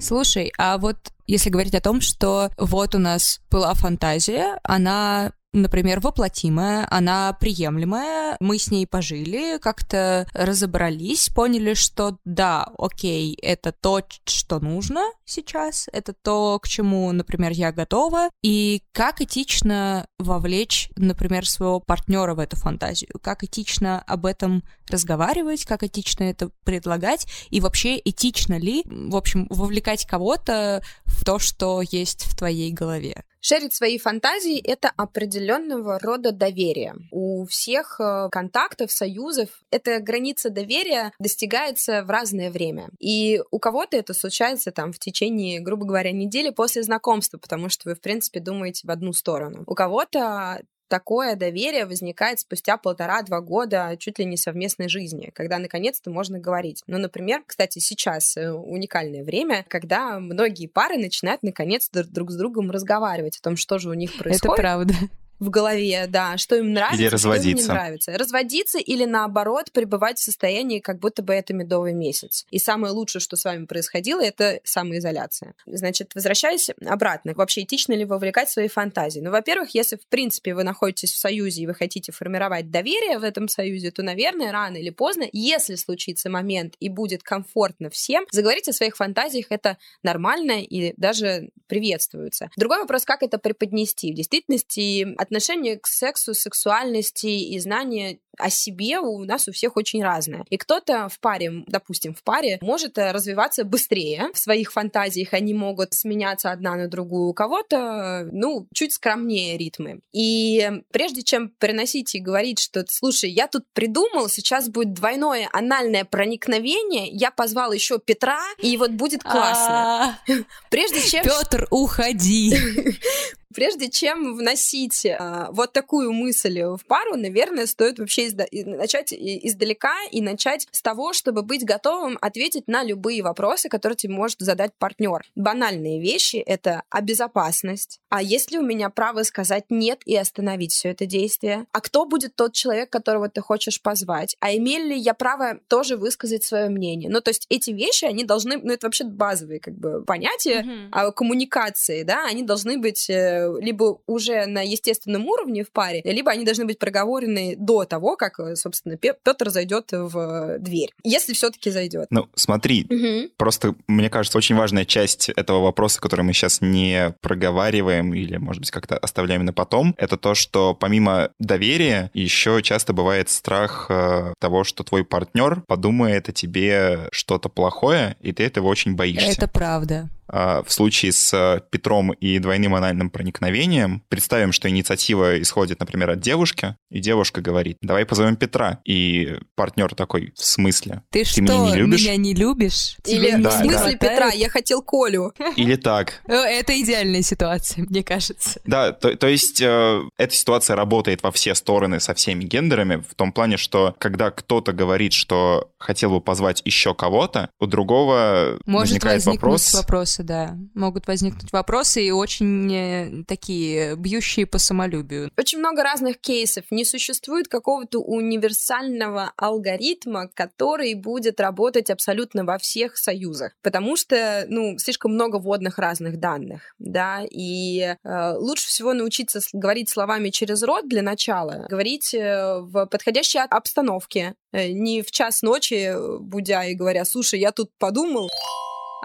Слушай, 0.00 0.50
а 0.56 0.78
вот 0.78 0.96
если 1.26 1.50
говорить 1.50 1.74
о 1.74 1.80
том, 1.80 2.00
что 2.00 2.50
вот 2.56 2.94
у 2.94 2.98
нас 2.98 3.40
была 3.50 3.74
фантазия, 3.74 4.58
она 4.64 5.32
например, 5.52 6.00
воплотимая, 6.00 6.86
она 6.90 7.32
приемлемая, 7.32 8.36
мы 8.40 8.58
с 8.58 8.70
ней 8.70 8.86
пожили, 8.86 9.58
как-то 9.58 10.26
разобрались, 10.32 11.28
поняли, 11.28 11.74
что 11.74 12.18
да, 12.24 12.68
окей, 12.78 13.34
это 13.42 13.72
то, 13.72 14.02
что 14.24 14.60
нужно 14.60 15.02
сейчас, 15.24 15.88
это 15.92 16.12
то, 16.12 16.58
к 16.60 16.68
чему, 16.68 17.10
например, 17.12 17.52
я 17.52 17.72
готова, 17.72 18.30
и 18.42 18.82
как 18.92 19.20
этично 19.20 20.06
вовлечь, 20.18 20.90
например, 20.96 21.48
своего 21.48 21.80
партнера 21.80 22.34
в 22.34 22.38
эту 22.38 22.56
фантазию, 22.56 23.10
как 23.22 23.44
этично 23.44 24.00
об 24.02 24.26
этом 24.26 24.62
разговаривать, 24.88 25.64
как 25.64 25.82
этично 25.82 26.24
это 26.24 26.50
предлагать, 26.64 27.26
и 27.50 27.60
вообще 27.60 28.00
этично 28.04 28.58
ли, 28.58 28.82
в 28.84 29.16
общем, 29.16 29.46
вовлекать 29.50 30.06
кого-то 30.06 30.82
в 31.04 31.24
то, 31.24 31.38
что 31.38 31.82
есть 31.82 32.24
в 32.24 32.36
твоей 32.36 32.72
голове. 32.72 33.24
Шерить 33.40 33.74
свои 33.74 33.98
фантазии— 33.98 34.60
это 34.64 34.92
определенного 34.96 35.98
рода 35.98 36.30
доверие. 36.30 36.94
У 37.10 37.46
всех 37.46 37.98
э, 37.98 38.28
контактов, 38.30 38.92
союзов 38.92 39.48
эта 39.70 39.98
граница 40.00 40.50
доверия 40.50 41.12
достигается 41.18 42.04
в 42.04 42.10
разное 42.10 42.50
время. 42.50 42.88
И 42.98 43.40
у 43.50 43.58
кого-то 43.58 43.96
это 43.96 44.12
случается 44.12 44.72
там 44.72 44.92
в 44.92 44.98
течение, 44.98 45.60
грубо 45.60 45.86
говоря, 45.86 46.12
недели 46.12 46.50
после 46.50 46.82
знакомства, 46.82 47.38
потому 47.38 47.70
что 47.70 47.88
вы, 47.88 47.94
в 47.94 48.00
принципе, 48.00 48.40
думаете 48.40 48.86
в 48.86 48.90
одну 48.90 49.14
сторону. 49.14 49.64
У 49.66 49.74
кого-то 49.74 50.60
такое 50.90 51.36
доверие 51.36 51.86
возникает 51.86 52.40
спустя 52.40 52.76
полтора-два 52.76 53.40
года 53.40 53.96
чуть 53.98 54.18
ли 54.18 54.24
не 54.24 54.36
совместной 54.36 54.88
жизни, 54.88 55.30
когда 55.32 55.58
наконец-то 55.58 56.10
можно 56.10 56.38
говорить. 56.38 56.82
Ну, 56.88 56.98
например, 56.98 57.42
кстати, 57.46 57.78
сейчас 57.78 58.36
э, 58.36 58.50
уникальное 58.50 59.24
время, 59.24 59.64
когда 59.68 60.18
многие 60.18 60.66
пары 60.66 60.98
начинают 60.98 61.42
наконец 61.42 61.88
друг 61.90 62.32
с 62.32 62.36
другом 62.36 62.70
разговаривать 62.70 63.38
о 63.38 63.42
том, 63.42 63.56
что 63.56 63.78
же 63.78 63.88
у 63.88 63.94
них 63.94 64.18
происходит. 64.18 64.58
Это 64.58 64.62
правда 64.62 64.94
в 65.40 65.48
голове, 65.48 66.06
да, 66.06 66.36
что 66.36 66.56
им 66.56 66.72
нравится, 66.72 67.02
или 67.02 67.08
разводиться. 67.08 67.50
что 67.50 67.50
им 67.50 67.56
не 67.56 67.80
нравится. 67.80 68.18
Разводиться 68.18 68.78
или 68.78 69.06
наоборот 69.06 69.72
пребывать 69.72 70.18
в 70.18 70.22
состоянии, 70.22 70.80
как 70.80 70.98
будто 70.98 71.22
бы 71.22 71.34
это 71.34 71.54
медовый 71.54 71.94
месяц. 71.94 72.46
И 72.50 72.58
самое 72.58 72.92
лучшее, 72.92 73.20
что 73.20 73.36
с 73.36 73.44
вами 73.44 73.64
происходило, 73.64 74.20
это 74.20 74.60
самоизоляция. 74.64 75.54
Значит, 75.66 76.14
возвращаясь 76.14 76.70
обратно, 76.86 77.32
вообще 77.34 77.62
этично 77.62 77.94
ли 77.94 78.04
вовлекать 78.04 78.50
свои 78.50 78.68
фантазии? 78.68 79.20
Ну, 79.20 79.30
во-первых, 79.30 79.70
если 79.74 79.96
в 79.96 80.06
принципе 80.06 80.54
вы 80.54 80.62
находитесь 80.62 81.12
в 81.12 81.18
союзе 81.18 81.62
и 81.62 81.66
вы 81.66 81.74
хотите 81.74 82.12
формировать 82.12 82.70
доверие 82.70 83.18
в 83.18 83.24
этом 83.24 83.48
союзе, 83.48 83.90
то, 83.90 84.02
наверное, 84.02 84.52
рано 84.52 84.76
или 84.76 84.90
поздно, 84.90 85.24
если 85.32 85.74
случится 85.74 86.28
момент 86.28 86.74
и 86.80 86.90
будет 86.90 87.22
комфортно 87.22 87.88
всем, 87.88 88.26
заговорить 88.30 88.68
о 88.68 88.72
своих 88.72 88.96
фантазиях 88.96 89.46
это 89.48 89.78
нормально 90.02 90.62
и 90.62 90.92
даже 90.98 91.48
приветствуется. 91.66 92.50
Другой 92.56 92.78
вопрос, 92.78 93.04
как 93.04 93.22
это 93.22 93.38
преподнести. 93.38 94.12
В 94.12 94.16
действительности 94.16 95.14
от 95.16 95.29
отношение 95.30 95.78
к 95.78 95.86
сексу, 95.86 96.34
сексуальности 96.34 97.26
и 97.28 97.58
знание 97.60 98.18
о 98.40 98.50
себе 98.50 98.98
у 98.98 99.24
нас 99.24 99.48
у 99.48 99.52
всех 99.52 99.76
очень 99.76 100.02
разное. 100.02 100.44
И 100.50 100.56
кто-то 100.56 101.08
в 101.08 101.20
паре, 101.20 101.64
допустим, 101.66 102.14
в 102.14 102.22
паре, 102.22 102.58
может 102.60 102.98
э, 102.98 103.12
развиваться 103.12 103.64
быстрее 103.64 104.30
в 104.34 104.38
своих 104.38 104.72
фантазиях, 104.72 105.32
они 105.32 105.54
могут 105.54 105.94
сменяться 105.94 106.50
одна 106.50 106.76
на 106.76 106.88
другую. 106.88 107.28
У 107.28 107.34
кого-то, 107.34 108.28
ну, 108.32 108.66
чуть 108.74 108.92
скромнее 108.92 109.56
ритмы. 109.56 110.00
И 110.12 110.70
прежде 110.90 111.22
чем 111.22 111.50
приносить 111.50 112.14
и 112.14 112.20
говорить, 112.20 112.58
что, 112.58 112.84
слушай, 112.88 113.30
я 113.30 113.46
тут 113.46 113.64
придумал, 113.72 114.28
сейчас 114.28 114.68
будет 114.68 114.94
двойное 114.94 115.48
анальное 115.52 116.04
проникновение, 116.04 117.08
я 117.08 117.30
позвал 117.30 117.72
еще 117.72 117.98
Петра, 117.98 118.40
и 118.58 118.76
вот 118.76 118.90
будет 118.92 119.22
классно. 119.22 120.18
А. 120.18 120.18
Прежде 120.70 121.00
чем... 121.00 121.22
Петр, 121.24 121.66
уходи! 121.70 122.54
Прежде 123.54 123.90
чем 123.90 124.36
вносить 124.36 125.04
э, 125.04 125.48
вот 125.50 125.72
такую 125.72 126.12
мысль 126.12 126.62
в 126.62 126.80
пару, 126.86 127.16
наверное, 127.16 127.66
стоит 127.66 127.98
вообще 127.98 128.28
изда- 128.30 128.48
начать 128.52 129.12
издалека 129.12 129.94
и 130.10 130.20
начать 130.20 130.66
с 130.70 130.82
того, 130.82 131.12
чтобы 131.12 131.42
быть 131.42 131.64
готовым 131.64 132.18
ответить 132.20 132.68
на 132.68 132.82
любые 132.82 133.22
вопросы, 133.22 133.68
которые 133.68 133.96
тебе 133.96 134.14
может 134.14 134.40
задать 134.40 134.72
партнер. 134.78 135.24
Банальные 135.34 136.00
вещи— 136.00 136.36
это 136.46 136.82
а 136.90 137.00
безопасность. 137.00 138.00
А 138.08 138.22
есть 138.22 138.50
ли 138.50 138.58
у 138.58 138.62
меня 138.62 138.90
право 138.90 139.22
сказать 139.22 139.64
нет 139.70 140.00
и 140.04 140.16
остановить 140.16 140.72
все 140.72 140.90
это 140.90 141.06
действие? 141.06 141.66
А 141.72 141.80
кто 141.80 142.06
будет 142.06 142.34
тот 142.34 142.52
человек, 142.52 142.90
которого 142.90 143.28
ты 143.28 143.40
хочешь 143.40 143.80
позвать? 143.80 144.36
А 144.40 144.54
имею 144.54 144.86
ли 144.86 144.98
я 144.98 145.14
право 145.14 145.58
тоже 145.68 145.96
высказать 145.96 146.44
свое 146.44 146.68
мнение? 146.68 147.10
Ну, 147.10 147.20
то 147.20 147.30
есть 147.30 147.46
эти 147.48 147.70
вещи, 147.70 148.04
они 148.04 148.24
должны, 148.24 148.58
ну, 148.58 148.72
это 148.72 148.86
вообще 148.86 149.04
базовые 149.04 149.60
как 149.60 149.74
бы 149.74 150.04
понятия 150.04 150.62
mm-hmm. 150.92 151.12
коммуникации, 151.12 152.02
да, 152.02 152.26
они 152.26 152.42
должны 152.42 152.78
быть 152.78 153.08
э, 153.08 153.52
либо 153.60 154.00
уже 154.06 154.46
на 154.46 154.62
естественном 154.62 155.26
уровне 155.26 155.64
в 155.64 155.70
паре, 155.70 156.02
либо 156.04 156.30
они 156.30 156.44
должны 156.44 156.64
быть 156.64 156.78
проговорены 156.78 157.54
до 157.56 157.84
того, 157.84 158.16
как, 158.20 158.38
э, 158.38 158.54
собственно, 158.54 158.98
Петр 158.98 159.48
зайдет 159.48 159.88
в 159.92 160.58
дверь. 160.58 160.90
Если 161.02 161.32
все-таки 161.32 161.70
зайдет. 161.70 162.08
Ну, 162.10 162.28
смотри, 162.34 162.86
угу. 162.88 163.32
просто, 163.38 163.74
мне 163.88 164.10
кажется, 164.10 164.36
очень 164.36 164.56
важная 164.56 164.84
часть 164.84 165.30
этого 165.30 165.62
вопроса, 165.62 166.00
который 166.00 166.20
мы 166.20 166.34
сейчас 166.34 166.60
не 166.60 167.14
проговариваем 167.22 168.12
или, 168.12 168.36
может 168.36 168.60
быть, 168.60 168.70
как-то 168.70 168.98
оставляем 168.98 169.46
на 169.46 169.54
потом, 169.54 169.94
это 169.96 170.18
то, 170.18 170.34
что 170.34 170.74
помимо 170.74 171.30
доверия 171.38 172.10
еще 172.12 172.60
часто 172.62 172.92
бывает 172.92 173.30
страх 173.30 173.86
э, 173.88 174.34
того, 174.38 174.64
что 174.64 174.84
твой 174.84 175.04
партнер 175.04 175.62
подумает 175.62 176.28
о 176.28 176.32
тебе 176.32 177.08
что-то 177.12 177.48
плохое, 177.48 178.16
и 178.20 178.32
ты 178.32 178.44
этого 178.44 178.66
очень 178.68 178.94
боишься. 178.96 179.32
Это 179.32 179.48
правда. 179.48 180.10
А 180.32 180.62
в 180.62 180.72
случае 180.72 181.12
с 181.12 181.62
Петром 181.70 182.12
и 182.12 182.38
двойным 182.38 182.74
анальным 182.74 183.10
проникновением, 183.10 184.02
представим, 184.08 184.52
что 184.52 184.68
инициатива 184.68 185.40
исходит, 185.40 185.80
например, 185.80 186.10
от 186.10 186.20
девушки, 186.20 186.76
и 186.90 187.00
девушка 187.00 187.40
говорит, 187.40 187.78
давай 187.82 188.06
позовем 188.06 188.36
Петра. 188.36 188.80
И 188.84 189.38
партнер 189.54 189.94
такой, 189.94 190.32
в 190.36 190.44
смысле? 190.44 191.02
Ты, 191.10 191.24
ты 191.24 191.24
что, 191.24 191.42
меня 191.42 191.58
не 191.58 191.74
любишь? 191.76 192.02
Меня 192.02 192.16
не 192.16 192.34
любишь? 192.34 192.96
Или 193.06 193.42
да, 193.42 193.50
в 193.50 193.52
смысле 193.54 193.96
да. 194.00 194.08
Петра, 194.08 194.28
я 194.30 194.48
хотел 194.48 194.82
Колю. 194.82 195.32
Или 195.56 195.76
так. 195.76 196.22
Это 196.26 196.80
идеальная 196.80 197.22
ситуация, 197.22 197.84
мне 197.84 198.02
кажется. 198.02 198.60
Да, 198.64 198.92
то, 198.92 199.16
то 199.16 199.26
есть 199.26 199.60
э, 199.60 200.02
эта 200.16 200.34
ситуация 200.34 200.76
работает 200.76 201.22
во 201.22 201.32
все 201.32 201.54
стороны 201.54 202.00
со 202.00 202.14
всеми 202.14 202.44
гендерами, 202.44 203.04
в 203.08 203.14
том 203.14 203.32
плане, 203.32 203.56
что 203.56 203.94
когда 203.98 204.30
кто-то 204.30 204.72
говорит, 204.72 205.12
что 205.12 205.70
хотел 205.78 206.10
бы 206.10 206.20
позвать 206.20 206.62
еще 206.64 206.94
кого-то, 206.94 207.50
у 207.58 207.66
другого 207.66 208.58
Может 208.66 209.02
возникает 209.02 209.24
вопрос. 209.24 209.74
Вопросы, 210.20 210.22
да. 210.22 210.56
Могут 210.74 211.06
возникнуть 211.06 211.52
вопросы 211.52 212.04
и 212.04 212.10
очень 212.10 212.72
э, 212.72 213.24
такие 213.26 213.96
бьющие 213.96 214.46
по 214.46 214.58
самолюбию. 214.58 215.30
Очень 215.36 215.58
много 215.58 215.82
разных 215.82 216.18
кейсов. 216.18 216.64
Не 216.70 216.84
существует 216.84 217.48
какого-то 217.48 217.98
универсального 217.98 219.32
алгоритма, 219.36 220.28
который 220.34 220.94
будет 220.94 221.40
работать 221.40 221.90
абсолютно 221.90 222.44
во 222.44 222.58
всех 222.58 222.96
союзах, 222.96 223.52
потому 223.62 223.96
что, 223.96 224.44
ну, 224.48 224.78
слишком 224.78 225.12
много 225.14 225.36
вводных 225.36 225.78
разных 225.78 226.18
данных, 226.18 226.74
да, 226.78 227.24
и 227.30 227.96
э, 228.02 228.32
лучше 228.36 228.68
всего 228.68 228.94
научиться 228.94 229.40
говорить 229.52 229.88
словами 229.88 230.30
через 230.30 230.62
рот 230.62 230.88
для 230.88 231.02
начала, 231.02 231.66
говорить 231.68 232.14
э, 232.14 232.60
в 232.60 232.86
подходящей 232.86 233.40
обстановке, 233.40 234.34
э, 234.52 234.70
не 234.70 235.02
в 235.02 235.10
час 235.10 235.42
ночи, 235.42 235.94
будя 236.20 236.64
и 236.64 236.74
говоря, 236.74 237.04
слушай, 237.04 237.38
я 237.38 237.52
тут 237.52 237.70
подумал, 237.78 238.28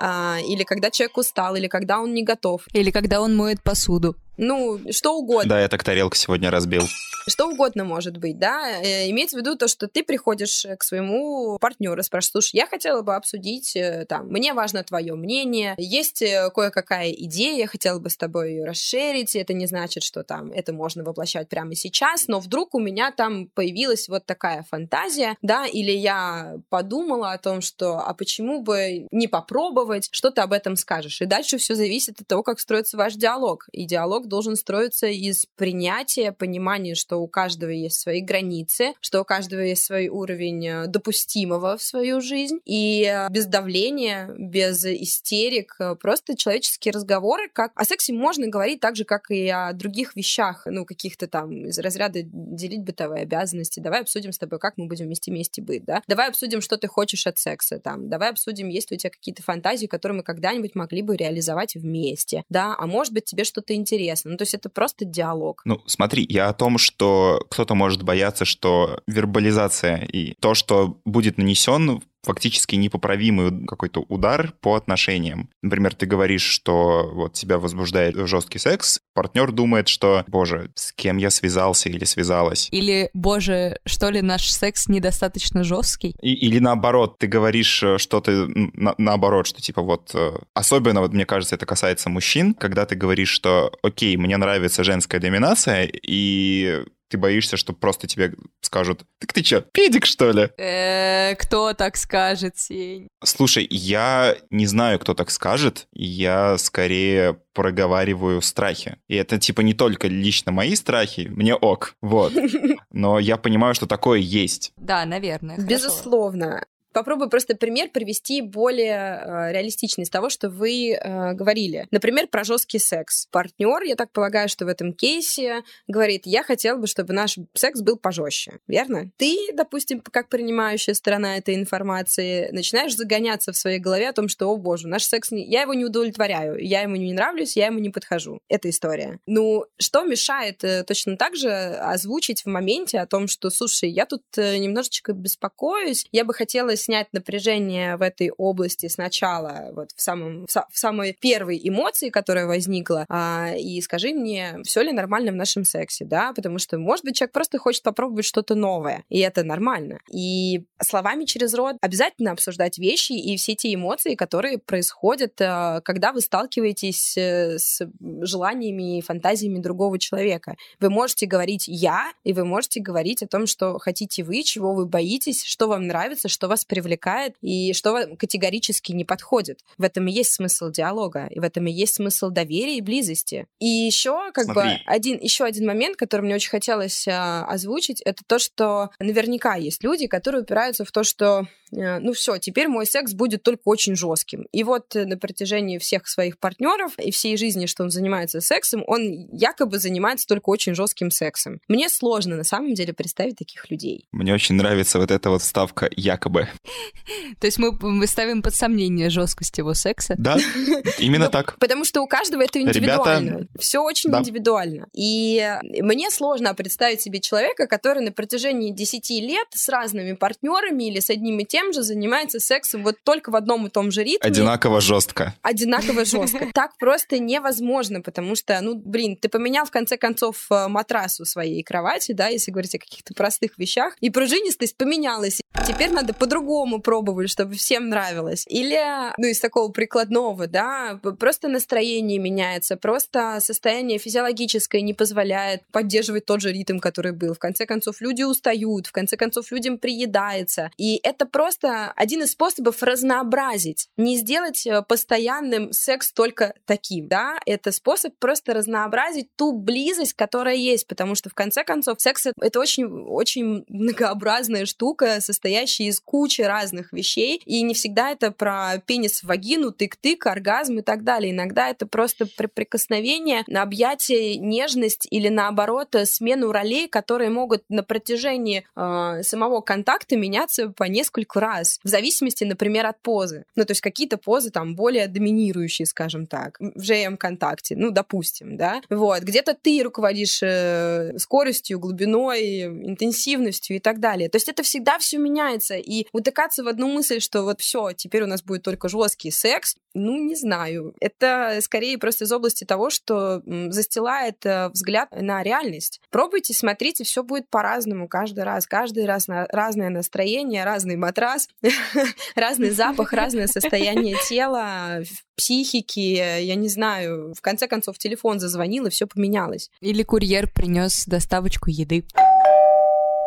или 0.01 0.63
когда 0.63 0.91
человек 0.91 1.17
устал, 1.17 1.55
или 1.55 1.67
когда 1.67 1.99
он 1.99 2.13
не 2.13 2.23
готов. 2.23 2.63
Или 2.73 2.91
когда 2.91 3.21
он 3.21 3.35
моет 3.35 3.61
посуду. 3.63 4.15
Ну, 4.38 4.80
что 4.92 5.18
угодно. 5.18 5.50
Да, 5.50 5.62
я 5.62 5.68
так 5.68 5.84
тарелку 5.84 6.15
сегодня 6.15 6.51
разбил. 6.51 6.84
Что 7.27 7.50
угодно 7.50 7.84
может 7.86 8.18
быть, 8.18 8.38
да. 8.38 8.82
Э, 8.84 9.10
имеется 9.10 9.36
в 9.36 9.39
виду 9.39 9.56
то, 9.56 9.68
что 9.68 9.88
ты 9.88 10.04
приходишь 10.04 10.65
к 10.77 10.84
своему 10.84 11.58
партнеру, 11.60 12.01
спрашиваешь, 12.04 12.32
слушай, 12.32 12.56
я 12.58 12.68
хотела 12.68 13.01
бы 13.01 13.15
обсудить, 13.15 13.75
э, 13.75 14.06
там, 14.08 14.27
мне 14.27 14.54
важно 14.54 14.84
твое 14.84 15.15
мнение, 15.15 15.74
есть 15.77 16.22
э, 16.22 16.51
кое-какая 16.54 17.10
идея, 17.12 17.58
я 17.58 17.68
хотела 17.68 17.98
бы 17.98 18.12
с 18.12 18.18
тобой 18.18 18.51
ее 18.51 18.65
расширить, 18.65 19.36
это 19.36 19.54
не 19.54 19.65
значит, 19.65 20.04
что 20.04 20.24
там 20.24 20.51
это 20.51 20.72
можно 20.72 21.04
воплощать 21.04 21.50
прямо 21.50 21.74
сейчас, 21.74 22.27
но 22.27 22.39
вдруг 22.39 22.75
у 22.75 22.80
меня 22.80 23.12
там 23.12 23.48
появилась 23.48 24.08
вот 24.08 24.27
такая 24.27 24.63
фантазия, 24.70 25.36
да, 25.42 25.65
или 25.65 25.92
я 25.92 26.58
подумала 26.70 27.32
о 27.32 27.39
том, 27.39 27.62
что, 27.62 27.98
а 27.98 28.13
почему 28.13 28.62
бы 28.62 29.08
не 29.12 29.27
попробовать, 29.27 30.10
что 30.12 30.30
ты 30.30 30.42
об 30.42 30.54
этом 30.54 30.75
скажешь. 30.75 31.22
И 31.22 31.25
дальше 31.25 31.58
все 31.58 31.74
зависит 31.74 32.22
от 32.22 32.27
того, 32.27 32.44
как 32.44 32.60
строится 32.60 32.98
ваш 32.98 33.15
диалог. 33.15 33.68
И 33.72 33.86
диалог 33.86 34.25
должен 34.25 34.55
строиться 34.55 35.08
из 35.08 35.46
принятия, 35.55 36.32
понимания, 36.32 36.96
что 36.96 37.17
у 37.17 37.27
каждого 37.27 37.70
есть 37.70 38.00
свои 38.00 38.22
границы, 38.22 38.94
что 39.01 39.22
у 39.22 39.25
каждого 39.25 39.62
есть 39.62 39.84
свой 39.84 40.08
уровень 40.08 40.67
э, 40.67 40.88
допустимого 40.88 41.77
в 41.77 41.82
свою 41.82 42.22
жизнь, 42.22 42.60
и 42.65 43.03
э, 43.03 43.29
без 43.29 43.46
давления, 43.46 44.34
без 44.38 44.84
истерик, 44.86 45.75
э, 45.79 45.96
просто 45.96 46.36
человеческие 46.38 46.91
разговоры, 46.91 47.50
как 47.51 47.72
о 47.75 47.86
сексе 47.86 48.13
можно 48.13 48.48
говорить 48.48 48.79
так 48.79 48.96
же, 48.96 49.03
как 49.03 49.29
и 49.32 49.48
о 49.50 49.74
других 49.74 50.15
вещах, 50.15 50.63
ну, 50.65 50.86
каких-то 50.86 51.27
там 51.27 51.65
из 51.65 51.79
разряда 51.79 52.22
делить 52.24 52.84
бытовые 52.84 53.24
обязанности, 53.24 53.79
давай 53.79 54.01
обсудим 54.01 54.32
с 54.32 54.38
тобой, 54.38 54.60
как 54.60 54.77
мы 54.77 54.88
будем 54.88 55.05
вместе 55.05 55.32
вместе 55.32 55.62
быть, 55.62 55.86
да, 55.86 56.01
давай 56.08 56.29
обсудим, 56.29 56.62
что 56.62 56.77
ты 56.77 56.88
хочешь 56.88 57.27
от 57.27 57.38
секса, 57.38 57.79
там, 57.79 58.10
давай 58.10 58.29
обсудим, 58.29 58.70
есть 58.70 58.91
ли 58.91 58.96
у 58.96 59.00
тебя 59.00 59.10
какие-то 59.10 59.44
фантазии, 59.44 59.88
которые 59.88 60.17
мы 60.17 60.24
когда-нибудь 60.24 60.75
могли 60.75 61.01
бы 61.01 61.15
реализовать 61.15 61.75
вместе, 61.75 62.44
да, 62.50 62.75
а 62.77 62.88
может 62.88 63.13
быть 63.13 63.25
тебе 63.25 63.44
что-то 63.44 63.74
интересно, 63.74 64.14
ну, 64.24 64.38
то 64.38 64.43
есть 64.43 64.53
это 64.53 64.69
просто 64.69 65.03
диалог. 65.05 65.62
Ну, 65.65 65.81
смотри, 65.86 66.25
я 66.29 66.48
о 66.48 66.53
том, 66.53 66.77
что 66.77 67.45
кто-то 67.50 67.75
может 67.75 68.03
бояться, 68.03 68.45
что 68.45 69.01
вербализация 69.07 69.98
и 69.98 70.36
то, 70.39 70.53
что 70.53 71.00
будет 71.05 71.38
нанесен 71.38 72.01
фактически 72.25 72.75
непоправимый 72.75 73.65
какой-то 73.65 74.01
удар 74.10 74.53
по 74.62 74.75
отношениям. 74.75 75.50
Например, 75.62 75.94
ты 75.94 76.05
говоришь, 76.05 76.44
что 76.44 77.10
вот 77.13 77.34
тебя 77.34 77.58
возбуждает 77.58 78.15
жесткий 78.27 78.60
секс, 78.60 79.00
партнер 79.13 79.51
думает, 79.51 79.88
что, 79.88 80.24
боже, 80.27 80.72
с 80.75 80.91
кем 80.91 81.17
я 81.17 81.29
связался 81.29 81.89
или 81.89 82.03
связалась. 82.03 82.67
Или, 82.72 83.10
боже, 83.13 83.79
что 83.86 84.10
ли 84.10 84.22
наш 84.22 84.51
секс 84.51 84.88
недостаточно 84.88 85.63
жесткий? 85.63 86.15
И, 86.22 86.34
или 86.34 86.60
наоборот, 86.60 87.17
ты 87.20 87.27
говоришь 87.27 87.82
э, 87.84 87.98
что-то 87.98 88.48
на, 88.74 88.96
наоборот, 88.98 89.48
что 89.48 89.62
типа 89.62 89.82
вот, 89.82 90.12
э, 90.13 90.32
особенно 90.53 91.01
вот 91.01 91.13
мне 91.13 91.25
кажется, 91.25 91.55
это 91.55 91.65
касается 91.65 92.10
мужчин, 92.10 92.53
когда 92.53 92.86
ты 92.86 92.96
говоришь, 92.96 93.29
что 93.29 93.72
окей, 93.82 94.17
мне 94.17 94.38
нравится 94.38 94.84
женская 94.84 95.20
доминация, 95.20 95.89
и 95.91 96.84
ты 97.09 97.17
боишься, 97.17 97.57
что 97.57 97.74
просто 97.74 98.07
тебе 98.07 98.33
скажут, 98.62 99.03
так 99.19 99.33
ты 99.33 99.41
чё, 99.41 99.62
педик, 99.62 100.05
что 100.05 100.31
ли? 100.31 100.50
Э, 100.57 101.35
кто 101.35 101.74
так 101.74 101.97
скажет, 101.97 102.57
Сень? 102.57 103.07
Слушай, 103.24 103.67
я 103.69 104.35
не 104.50 104.65
знаю, 104.65 105.00
кто 105.00 105.13
так 105.13 105.31
скажет, 105.31 105.88
я 105.93 106.57
скорее 106.57 107.39
проговариваю 107.53 108.41
страхи. 108.41 108.97
И 109.07 109.15
это 109.15 109.38
типа 109.38 109.62
не 109.62 109.74
только 109.74 110.07
лично 110.07 110.51
мои 110.51 110.75
страхи, 110.75 111.27
мне 111.31 111.55
ок, 111.55 111.95
вот. 112.01 112.33
Но 112.91 113.19
я 113.19 113.38
понимаю, 113.38 113.75
что 113.75 113.88
такое 113.88 114.19
есть. 114.19 114.74
Да, 114.77 115.05
наверное. 115.05 115.57
Безусловно. 115.57 116.65
Попробую 116.95 117.29
просто 117.29 117.57
пример 117.57 117.89
привести 117.89 118.41
более 118.41 118.93
э, 118.93 119.51
реалистичный 119.51 120.05
из 120.05 120.09
того, 120.09 120.29
что 120.29 120.49
вы 120.49 120.93
э, 120.93 121.33
говорили. 121.33 121.89
Например, 121.91 122.25
про 122.25 122.45
жесткий 122.45 122.79
секс. 122.79 123.27
Партнер, 123.31 123.83
я 123.83 123.97
так 123.97 124.13
полагаю, 124.13 124.47
что 124.47 124.63
в 124.63 124.69
этом 124.69 124.93
кейсе 124.93 125.63
говорит, 125.89 126.21
я 126.23 126.41
хотел 126.41 126.77
бы, 126.77 126.88
чтобы 126.88 127.12
наш 127.12 127.38
секс 127.53 127.81
был 127.81 127.97
пожестче, 127.97 128.60
верно? 128.65 129.12
Ты, 129.17 129.36
допустим, 129.53 129.99
как 129.99 130.29
принимающая 130.29 130.93
сторона 130.93 131.36
этой 131.36 131.55
информации, 131.55 132.47
начинаешь 132.53 132.95
загоняться 132.95 133.51
в 133.51 133.58
своей 133.58 133.79
голове 133.79 134.08
о 134.08 134.13
том, 134.13 134.29
что, 134.29 134.47
о 134.47 134.55
боже, 134.55 134.88
наш 134.88 135.03
секс, 135.03 135.31
не... 135.31 135.45
я 135.45 135.63
его 135.63 135.73
не 135.73 135.84
удовлетворяю, 135.84 136.58
я 136.65 136.79
ему 136.79 136.95
не 136.95 137.12
нравлюсь, 137.12 137.58
я 137.58 137.65
ему 137.65 137.79
не 137.79 137.89
подхожу. 137.89 138.39
Это 138.47 138.69
история. 138.69 139.19
Ну, 139.25 139.65
что 139.77 140.05
мешает 140.05 140.63
э, 140.63 140.86
точно 140.86 141.17
так 141.17 141.36
же 141.36 141.51
озвучить 141.51 142.43
в 142.43 142.45
моменте 142.45 142.99
о 142.99 143.05
том, 143.05 143.27
что, 143.27 143.49
слушай, 143.49 143.89
я 143.89 144.05
тут 144.05 144.23
немножечко 144.38 145.12
беспокоюсь, 145.12 146.08
я 146.13 146.23
бы 146.23 146.34
хотела 146.34 146.73
снять 146.86 147.08
напряжение 147.13 147.98
в 147.98 148.02
этой 148.02 148.32
области 148.32 148.88
сначала, 148.88 149.71
вот 149.76 149.89
в, 149.95 150.02
самом, 150.02 150.45
в 150.48 150.78
самой 150.78 151.17
первой 151.19 151.60
эмоции, 151.63 152.10
которая 152.10 152.45
возникла, 152.45 153.06
а, 153.10 153.54
и 153.58 153.82
скажи 153.82 154.13
мне, 154.13 154.60
все 154.63 154.82
ли 154.82 154.91
нормально 154.91 155.32
в 155.32 155.36
нашем 155.36 155.65
сексе, 155.65 156.06
да, 156.06 156.34
потому 156.34 156.60
что, 156.60 156.78
может 156.78 157.04
быть, 157.06 157.15
человек 157.15 157.34
просто 157.34 157.58
хочет 157.58 157.84
попробовать 157.84 158.26
что-то 158.26 158.56
новое, 158.56 159.04
и 159.10 159.19
это 159.19 159.43
нормально. 159.43 160.00
И 160.12 160.65
словами 160.82 161.26
через 161.26 161.54
рот 161.54 161.78
обязательно 161.82 162.32
обсуждать 162.32 162.78
вещи 162.78 163.13
и 163.13 163.36
все 163.38 163.56
те 163.56 163.74
эмоции, 163.74 164.15
которые 164.15 164.60
происходят, 164.60 165.34
а, 165.41 165.82
когда 165.82 166.12
вы 166.12 166.21
сталкиваетесь 166.21 167.17
э, 167.17 167.58
с 167.58 167.82
желаниями 168.21 169.00
и 169.00 169.02
фантазиями 169.02 169.60
другого 169.60 169.98
человека. 170.00 170.56
Вы 170.80 170.89
можете 170.89 171.26
говорить 171.26 171.67
«я», 171.67 172.12
и 172.24 172.34
вы 172.34 172.45
можете 172.45 172.80
говорить 172.80 173.24
о 173.24 173.28
том, 173.28 173.48
что 173.48 173.80
хотите 173.80 174.24
вы, 174.24 174.43
чего 174.43 174.74
вы 174.74 174.86
боитесь, 174.86 175.43
что 175.43 175.67
вам 175.67 175.88
нравится, 175.88 176.28
что 176.28 176.48
вас 176.48 176.65
привлекает 176.75 177.35
и 177.41 177.73
что 177.73 178.15
категорически 178.17 178.91
не 178.91 179.05
подходит. 179.05 179.59
В 179.77 179.83
этом 179.83 180.07
и 180.07 180.11
есть 180.11 180.33
смысл 180.33 180.69
диалога, 180.69 181.27
и 181.27 181.39
в 181.39 181.43
этом 181.43 181.67
и 181.67 181.71
есть 181.71 181.95
смысл 181.95 182.29
доверия 182.29 182.77
и 182.77 182.81
близости. 182.81 183.47
И 183.59 183.65
еще 183.65 184.31
как 184.33 184.45
Смотри. 184.45 184.63
бы 184.63 184.79
один 184.85 185.19
еще 185.19 185.45
один 185.45 185.65
момент, 185.65 185.95
который 185.95 186.21
мне 186.21 186.35
очень 186.35 186.49
хотелось 186.49 187.07
а, 187.07 187.45
озвучить, 187.45 188.01
это 188.01 188.23
то, 188.27 188.39
что 188.39 188.89
наверняка 188.99 189.55
есть 189.55 189.83
люди, 189.83 190.07
которые 190.07 190.41
упираются 190.41 190.83
в 190.83 190.91
то, 190.91 191.03
что 191.03 191.47
э, 191.64 191.64
ну 191.75 192.13
все, 192.13 192.38
теперь 192.38 192.67
мой 192.67 192.85
секс 192.85 193.13
будет 193.13 193.43
только 193.43 193.61
очень 193.65 193.95
жестким. 193.95 194.47
И 194.51 194.63
вот 194.63 194.95
на 194.95 195.17
протяжении 195.17 195.77
всех 195.77 196.07
своих 196.07 196.39
партнеров 196.39 196.93
и 196.97 197.11
всей 197.11 197.38
жизни, 197.38 197.65
что 197.65 197.83
он 197.83 197.89
занимается 197.89 198.41
сексом, 198.41 198.83
он 198.88 199.27
якобы 199.31 199.79
занимается 199.79 200.27
только 200.27 200.49
очень 200.49 200.75
жестким 200.75 201.11
сексом. 201.11 201.59
Мне 201.67 201.89
сложно 201.89 202.35
на 202.35 202.43
самом 202.43 202.73
деле 202.73 202.93
представить 202.93 203.38
таких 203.38 203.69
людей. 203.69 204.07
Мне 204.11 204.33
очень 204.33 204.55
нравится 204.55 204.99
вот 204.99 205.11
эта 205.11 205.29
вот 205.29 205.43
ставка 205.43 205.89
якобы. 205.95 206.47
То 207.39 207.47
есть 207.47 207.57
мы, 207.57 207.71
мы 207.71 208.07
ставим 208.07 208.41
под 208.41 208.55
сомнение 208.55 209.09
жесткость 209.09 209.57
его 209.57 209.73
секса. 209.73 210.15
Да, 210.17 210.38
именно 210.99 211.25
ну, 211.25 211.31
так. 211.31 211.57
Потому 211.59 211.85
что 211.85 212.01
у 212.01 212.07
каждого 212.07 212.41
это 212.41 212.61
индивидуально. 212.61 213.47
Все 213.59 213.79
очень 213.79 214.11
индивидуально. 214.11 214.88
И 214.93 215.45
мне 215.63 216.09
сложно 216.09 216.53
представить 216.53 217.01
себе 217.01 217.19
человека, 217.19 217.67
который 217.67 218.03
на 218.03 218.11
протяжении 218.11 218.71
10 218.71 219.09
лет 219.21 219.47
с 219.51 219.69
разными 219.69 220.13
партнерами 220.13 220.85
или 220.85 220.99
с 220.99 221.09
одним 221.09 221.39
и 221.39 221.45
тем 221.65 221.73
же 221.73 221.82
занимается 221.82 222.39
сексом 222.39 222.84
вот 222.84 222.97
только 223.04 223.32
в 223.32 223.36
одном 223.36 223.65
и 223.65 223.69
том 223.69 223.89
же 223.89 224.04
ритме. 224.04 224.19
Одинаково 224.21 224.82
жестко. 224.82 225.34
Одинаково 225.41 226.06
жестко. 226.06 226.47
Так 226.54 226.78
просто 226.78 227.17
невозможно, 227.17 228.01
потому 228.01 228.36
что, 228.36 228.60
ну, 228.62 228.75
блин, 228.75 229.17
ты 229.17 229.30
поменял 229.30 229.65
в 229.65 229.71
конце 229.71 229.97
концов 229.97 230.45
э, 230.51 230.67
матрас 230.67 231.19
у 231.19 231.25
своей 231.25 231.63
кровати, 231.63 232.12
да, 232.12 232.28
если 232.28 232.51
говорить 232.51 232.75
о 232.75 232.80
каких-то 232.80 233.15
простых 233.15 233.58
вещах, 233.58 233.95
и 233.99 234.12
пружинистость 234.12 234.78
поменялась. 234.78 235.41
Теперь 235.67 235.89
надо 235.89 236.13
по-другому 236.13 236.80
пробовать, 236.80 237.32
чтобы 237.32 237.56
всем 237.56 237.89
нравилось. 237.89 238.45
Или, 238.47 238.80
ну, 239.17 239.28
из 239.28 239.39
такого 239.39 239.71
прикладного, 239.71 240.45
да, 240.45 240.99
просто 241.19 241.47
настроение 241.47 242.19
меняется, 242.19 242.78
просто 242.78 243.39
состояние 243.41 243.97
физиологическое 243.97 244.82
не 244.82 244.93
позволяет 244.93 245.63
поддерживать 245.71 246.28
тот 246.28 246.41
же 246.41 246.51
ритм, 246.51 246.78
который 246.78 247.13
был. 247.13 247.34
В 247.34 247.39
конце 247.39 247.65
концов, 247.65 247.99
люди 247.99 248.21
устают, 248.21 248.86
в 248.86 248.91
конце 248.91 249.17
концов, 249.17 249.51
людям 249.51 249.80
приедается. 249.80 250.69
И 250.78 250.99
это 251.01 251.25
просто 251.25 251.91
один 251.95 252.21
из 252.21 252.34
способов 252.34 252.84
разнообразить, 252.84 253.88
не 253.97 254.17
сделать 254.17 254.67
э, 254.67 254.84
постоянным 254.84 255.73
секс 255.73 256.12
только 256.12 256.54
таким, 256.65 257.08
да, 257.08 257.39
это 257.47 257.71
способ 257.71 258.13
просто 258.19 258.54
разнообразить 258.54 259.30
ту 259.36 259.51
близость, 259.51 260.13
которая 260.13 260.56
есть, 260.56 260.88
потому 260.88 261.15
что 261.15 261.32
в 261.32 261.34
конце 261.34 261.63
концов 261.63 261.99
секс 261.99 262.28
это 262.39 262.60
очень, 262.60 262.86
очень 262.86 263.65
многообразная 263.67 264.67
штука, 264.67 265.19
состоящая 265.56 265.86
из 265.86 266.00
кучи 266.00 266.41
разных 266.41 266.91
вещей, 266.91 267.41
и 267.46 267.62
не 267.62 267.74
всегда 267.74 268.12
это 268.12 268.32
про 268.32 268.78
пенис 268.86 269.22
в 269.22 269.28
вагину, 269.28 269.72
тык-тык, 269.72 270.28
оргазм 270.28 270.80
и 270.80 270.82
так 270.82 271.04
далее. 271.04 271.32
Иногда 271.32 271.70
это 271.70 271.86
просто 271.86 272.26
прикосновение, 272.26 273.44
объятие, 273.54 274.38
нежность 274.38 275.08
или 275.10 275.30
наоборот 275.30 275.96
смену 276.06 276.52
ролей, 276.52 276.88
которые 276.88 277.30
могут 277.30 277.63
на 277.70 277.84
протяжении 277.84 278.65
э, 278.76 279.24
самого 279.24 279.62
контакта 279.62 280.18
меняться 280.18 280.70
по 280.70 280.84
несколько 280.84 281.39
раз, 281.39 281.80
в 281.84 281.88
зависимости, 281.88 282.44
например, 282.44 282.86
от 282.86 283.02
позы. 283.02 283.46
Ну, 283.56 283.63
то 283.63 283.72
есть 283.72 283.82
какие-то 283.82 284.18
позы 284.18 284.52
там 284.52 284.76
более 284.76 285.08
доминирующие, 285.08 285.86
скажем 285.86 286.28
так, 286.28 286.58
в 286.60 286.84
ЖМ-контакте, 286.84 287.76
ну, 287.78 287.91
допустим, 287.91 288.58
да. 288.58 288.82
Вот, 288.89 289.22
где-то 289.22 289.56
ты 289.60 289.82
руководишь 289.84 290.39
э, 290.44 291.18
скоростью, 291.18 291.80
глубиной, 291.80 292.63
интенсивностью 292.63 293.78
и 293.78 293.80
так 293.80 294.00
далее. 294.00 294.30
То 294.30 294.36
есть 294.36 294.50
это 294.50 294.63
всегда 294.63 295.00
все 295.00 295.18
меняется. 295.18 295.44
И 295.53 296.08
утыкаться 296.12 296.63
в 296.63 296.67
одну 296.67 296.91
мысль, 296.91 297.19
что 297.19 297.43
вот 297.43 297.62
все, 297.62 297.91
теперь 297.93 298.23
у 298.23 298.27
нас 298.27 298.43
будет 298.43 298.63
только 298.63 298.89
жесткий 298.89 299.31
секс, 299.31 299.75
ну, 299.95 300.17
не 300.17 300.36
знаю. 300.36 300.93
Это 300.99 301.60
скорее 301.62 301.97
просто 301.97 302.25
из 302.25 302.31
области 302.31 302.65
того, 302.65 302.89
что 302.89 303.41
застилает 303.69 304.45
э, 304.45 304.67
взгляд 304.69 305.10
на 305.12 305.41
реальность. 305.41 306.01
Пробуйте, 306.10 306.53
смотрите, 306.53 307.05
все 307.05 307.23
будет 307.23 307.49
по-разному 307.49 308.10
каждый 308.10 308.43
раз. 308.43 308.67
Каждый 308.67 309.05
раз 309.05 309.27
на 309.27 309.47
разное 309.47 309.89
настроение, 309.89 310.65
разный 310.65 310.97
матрас, 310.97 311.47
разный 312.36 312.71
запах, 312.71 313.13
разное 313.13 313.47
состояние 313.47 314.17
тела, 314.27 315.01
психики, 315.38 315.99
я 315.99 316.55
не 316.55 316.67
знаю. 316.67 317.34
В 317.34 317.41
конце 317.41 317.67
концов, 317.67 317.97
телефон 317.97 318.39
зазвонил, 318.41 318.88
и 318.88 318.89
все 318.89 319.08
поменялось. 319.08 319.69
Или 319.79 320.03
курьер 320.03 320.49
принес 320.51 321.05
доставочку 321.05 321.69
еды. 321.69 322.05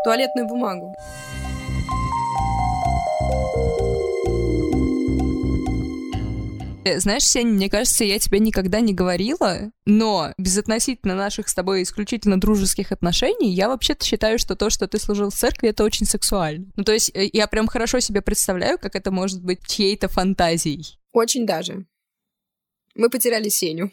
Туалетную 0.05 0.47
бумагу. 0.47 0.95
Знаешь, 6.97 7.25
Сень, 7.25 7.49
мне 7.49 7.69
кажется, 7.69 8.05
я 8.05 8.19
тебе 8.19 8.39
никогда 8.39 8.81
не 8.81 8.95
говорила, 8.95 9.71
но 9.87 10.33
безотносительно 10.39 11.15
наших 11.15 11.49
с 11.49 11.55
тобой 11.55 11.83
исключительно 11.83 12.41
дружеских 12.41 12.93
отношений, 12.93 13.53
я 13.53 13.69
вообще-то 13.69 14.05
считаю, 14.05 14.39
что 14.39 14.57
то, 14.57 14.71
что 14.71 14.89
ты 14.89 14.99
служил 14.99 15.31
в 15.31 15.35
церкви, 15.35 15.69
это 15.69 15.85
очень 15.85 16.07
сексуально. 16.07 16.67
Ну, 16.77 16.85
то 16.85 16.93
есть 16.93 17.11
э, 17.15 17.29
я 17.33 17.47
прям 17.47 17.67
хорошо 17.67 18.01
себе 18.01 18.23
представляю, 18.23 18.79
как 18.79 18.97
это 18.97 19.11
может 19.11 19.43
быть 19.43 19.67
чьей-то 19.67 20.09
фантазией. 20.09 20.99
Очень 21.13 21.47
даже. 21.47 21.87
Мы 22.95 23.11
потеряли 23.11 23.49
Сеню. 23.49 23.91